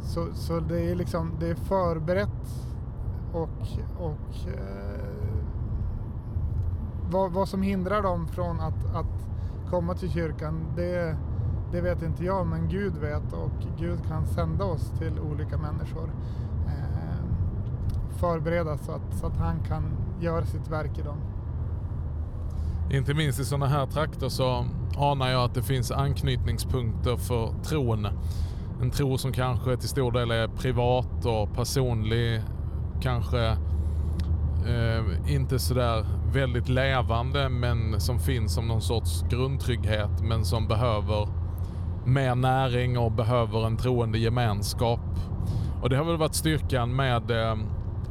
Så, 0.03 0.27
så 0.33 0.59
det 0.59 0.91
är 0.91 0.95
liksom 0.95 1.31
det 1.39 1.49
är 1.49 1.55
förberett 1.55 2.69
och, 3.33 3.67
och 3.99 4.47
eh, 4.47 5.03
vad, 7.09 7.31
vad 7.31 7.49
som 7.49 7.61
hindrar 7.61 8.01
dem 8.01 8.27
från 8.27 8.59
att, 8.59 8.95
att 8.95 9.27
komma 9.69 9.93
till 9.93 10.11
kyrkan 10.11 10.65
det, 10.75 11.17
det 11.71 11.81
vet 11.81 12.01
inte 12.01 12.25
jag 12.25 12.47
men 12.47 12.69
Gud 12.69 12.93
vet 12.93 13.33
och 13.33 13.79
Gud 13.79 13.99
kan 14.07 14.25
sända 14.25 14.65
oss 14.65 14.91
till 14.97 15.19
olika 15.19 15.57
människor. 15.57 16.09
Eh, 16.67 17.25
förbereda 18.19 18.77
så 18.77 18.91
att, 18.91 19.19
så 19.19 19.27
att 19.27 19.37
han 19.37 19.59
kan 19.59 19.83
göra 20.19 20.45
sitt 20.45 20.67
verk 20.67 20.99
i 20.99 21.01
dem. 21.01 21.17
Inte 22.91 23.13
minst 23.13 23.39
i 23.39 23.45
sådana 23.45 23.67
här 23.67 23.85
trakter 23.85 24.29
så 24.29 24.65
anar 24.97 25.29
jag 25.29 25.43
att 25.43 25.53
det 25.53 25.63
finns 25.63 25.91
anknytningspunkter 25.91 27.17
för 27.17 27.53
tron. 27.63 28.07
En 28.83 28.91
tro 28.91 29.17
som 29.17 29.31
kanske 29.31 29.77
till 29.77 29.89
stor 29.89 30.11
del 30.11 30.31
är 30.31 30.47
privat 30.47 31.25
och 31.25 31.53
personlig. 31.55 32.41
Kanske 33.01 33.45
eh, 34.67 35.33
inte 35.33 35.59
sådär 35.59 36.05
väldigt 36.33 36.69
levande 36.69 37.49
men 37.49 38.01
som 38.01 38.19
finns 38.19 38.53
som 38.53 38.67
någon 38.67 38.81
sorts 38.81 39.23
grundtrygghet 39.29 40.21
men 40.21 40.45
som 40.45 40.67
behöver 40.67 41.27
mer 42.05 42.35
näring 42.35 42.97
och 42.97 43.11
behöver 43.11 43.65
en 43.65 43.77
troende 43.77 44.17
gemenskap. 44.17 45.19
Och 45.81 45.89
det 45.89 45.97
har 45.97 46.05
väl 46.05 46.17
varit 46.17 46.35
styrkan 46.35 46.95
med 46.95 47.31
eh, 47.31 47.57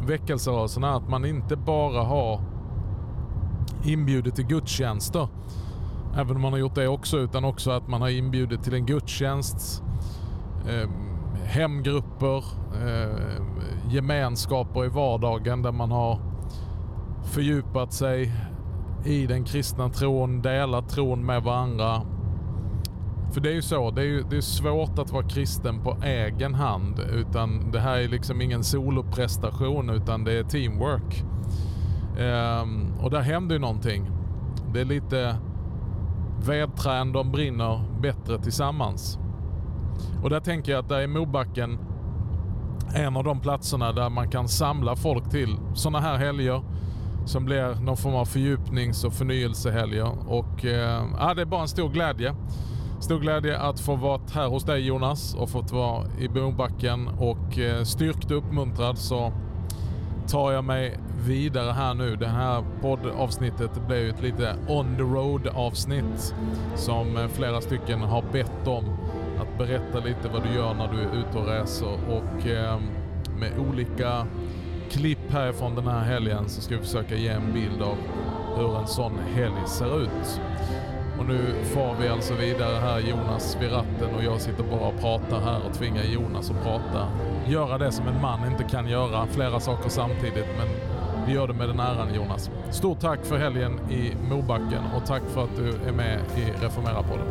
väckelserörelserna, 0.07 0.95
att 0.95 1.09
man 1.09 1.25
inte 1.25 1.57
bara 1.57 2.03
har 2.03 2.41
inbjudit 3.85 4.35
till 4.35 4.47
gudstjänster. 4.47 5.29
Även 6.17 6.37
om 6.37 6.43
man 6.43 6.53
har 6.53 6.61
gjort 6.61 6.75
det 6.75 6.89
också, 6.89 7.19
utan 7.19 7.45
också 7.45 7.71
att 7.71 7.89
man 7.89 8.01
har 8.01 8.09
inbjudit 8.09 8.63
till 8.63 8.75
en 8.75 8.87
gudstjänst, 8.87 9.83
eh, 10.69 10.89
hemgrupper, 11.45 12.45
eh, 12.87 13.43
gemenskaper 13.91 14.85
i 14.85 14.89
vardagen 14.89 15.63
där 15.63 15.73
man 15.73 15.91
har 15.91 16.21
fördjupat 17.25 17.93
sig 17.93 18.33
i 19.05 19.27
den 19.27 19.45
kristna 19.45 19.89
tron, 19.89 20.43
delat 20.43 20.89
tron 20.89 21.27
med 21.27 21.43
varandra. 21.43 22.03
För 23.33 23.41
det 23.41 23.49
är 23.51 23.55
ju 23.55 23.63
så, 23.63 23.91
det 23.91 24.01
är, 24.01 24.07
ju, 24.07 24.23
det 24.31 24.37
är 24.37 24.41
svårt 24.41 24.99
att 24.99 25.13
vara 25.13 25.29
kristen 25.29 25.83
på 25.83 25.97
egen 26.05 26.55
hand. 26.55 27.01
Utan 27.13 27.71
det 27.71 27.81
här 27.81 27.99
är 27.99 28.09
liksom 28.09 28.41
ingen 28.41 28.65
soloprestation 28.65 29.91
utan 29.91 30.25
det 30.25 30.33
är 30.39 30.45
teamwork. 30.45 31.25
Ehm, 32.19 32.93
och 33.03 33.11
där 33.11 33.21
händer 33.21 33.55
ju 33.55 33.61
någonting. 33.61 34.11
Det 34.75 34.81
är 34.81 34.85
lite 34.85 35.37
vedträn, 36.47 37.13
de 37.13 37.33
brinner 37.33 37.81
bättre 38.01 38.39
tillsammans. 38.39 39.19
Och 40.23 40.31
där 40.31 40.41
tänker 40.41 40.73
jag 40.73 40.79
att 40.79 40.89
där 40.89 41.01
är 41.01 41.07
Mobacken 41.07 41.79
en 42.95 43.17
av 43.17 43.25
de 43.25 43.41
platserna 43.41 43.93
där 43.93 44.11
man 44.11 44.31
kan 44.31 44.49
samla 44.49 44.97
folk 44.97 45.31
till 45.31 45.57
sådana 45.75 46.01
här 46.01 46.17
helger 46.17 46.63
som 47.25 47.45
blir 47.45 47.81
någon 47.81 47.97
form 47.97 48.15
av 48.15 48.25
fördjupnings 48.25 49.05
och 49.05 49.13
förnyelsehelger. 49.13 50.29
Och 50.29 50.65
eh, 50.65 51.05
ja, 51.19 51.35
det 51.35 51.43
är 51.43 51.47
bara 51.47 51.63
en 51.63 51.69
stor 51.69 51.89
glädje. 51.89 52.35
Stor 53.01 53.19
glädje 53.19 53.59
att 53.59 53.81
få 53.81 53.97
vara 53.97 54.21
här 54.35 54.49
hos 54.49 54.65
dig 54.65 54.87
Jonas 54.87 55.35
och 55.35 55.51
fått 55.51 55.73
vara 55.73 56.07
i 56.19 56.29
Mobacken 56.29 57.09
och 57.09 57.59
eh, 57.59 57.83
styrkt 57.83 58.31
och 58.31 58.37
uppmuntrad 58.37 58.99
så 58.99 59.33
tar 60.29 60.53
jag 60.53 60.65
mig 60.65 60.99
vidare 61.27 61.73
här 61.73 61.95
nu. 61.95 62.17
Det 62.17 62.29
här 62.29 62.65
poddavsnittet 62.81 63.87
blev 63.87 63.99
ju 63.99 64.11
ett 64.11 64.23
lite 64.23 64.55
on 64.69 64.97
the 64.97 65.03
road 65.03 65.47
avsnitt 65.47 66.35
som 66.75 67.17
eh, 67.17 67.29
flera 67.29 67.61
stycken 67.61 68.01
har 68.01 68.25
bett 68.33 68.67
om. 68.67 68.85
Att 69.41 69.59
berätta 69.59 69.99
lite 69.99 70.29
vad 70.33 70.43
du 70.43 70.55
gör 70.55 70.75
när 70.75 70.89
du 70.89 71.01
är 71.01 71.21
ute 71.21 71.39
och 71.39 71.47
reser 71.47 71.99
och 72.09 72.47
eh, 72.47 72.81
med 73.39 73.59
olika 73.59 74.27
klipp 74.91 75.31
härifrån 75.31 75.75
den 75.75 75.87
här 75.87 76.01
helgen 76.01 76.49
så 76.49 76.61
ska 76.61 76.77
vi 76.77 76.83
försöka 76.83 77.15
ge 77.15 77.29
en 77.29 77.53
bild 77.53 77.83
av 77.83 77.97
hur 78.57 78.79
en 78.79 78.87
sån 78.87 79.13
helg 79.35 79.67
ser 79.67 80.03
ut. 80.03 80.41
Och 81.19 81.27
nu 81.27 81.65
far 81.65 81.97
vi 82.01 82.09
alltså 82.09 82.35
vidare 82.35 82.79
här 82.79 83.01
Jonas 83.01 83.57
vid 83.61 83.73
ratten 83.73 84.15
och 84.17 84.25
jag 84.25 84.41
sitter 84.41 84.63
bara 84.63 84.89
och 84.89 85.01
pratar 85.01 85.41
här 85.41 85.61
och 85.69 85.75
tvingar 85.75 86.05
Jonas 86.05 86.51
att 86.51 86.63
prata. 86.63 87.09
Göra 87.47 87.79
det 87.79 87.93
som 87.93 88.07
en 88.09 88.21
man 88.21 88.51
inte 88.51 88.65
kan 88.65 88.89
göra, 88.89 89.27
flera 89.27 89.61
saker 89.61 89.89
samtidigt 89.89 90.47
men 90.59 90.69
vi 91.27 91.33
gör 91.33 91.49
det 91.49 91.55
med 91.55 91.69
den 91.69 91.81
äran 91.81 92.15
Jonas. 92.15 92.51
Stort 92.71 93.01
tack 93.01 93.25
för 93.25 93.39
helgen 93.39 93.81
i 93.91 94.13
Mobacken 94.31 94.85
och 94.97 95.07
tack 95.07 95.23
för 95.29 95.45
att 95.45 95.57
du 95.57 95.89
är 95.89 95.93
med 95.93 96.19
i 96.37 96.65
Reformera-podden. 96.65 97.27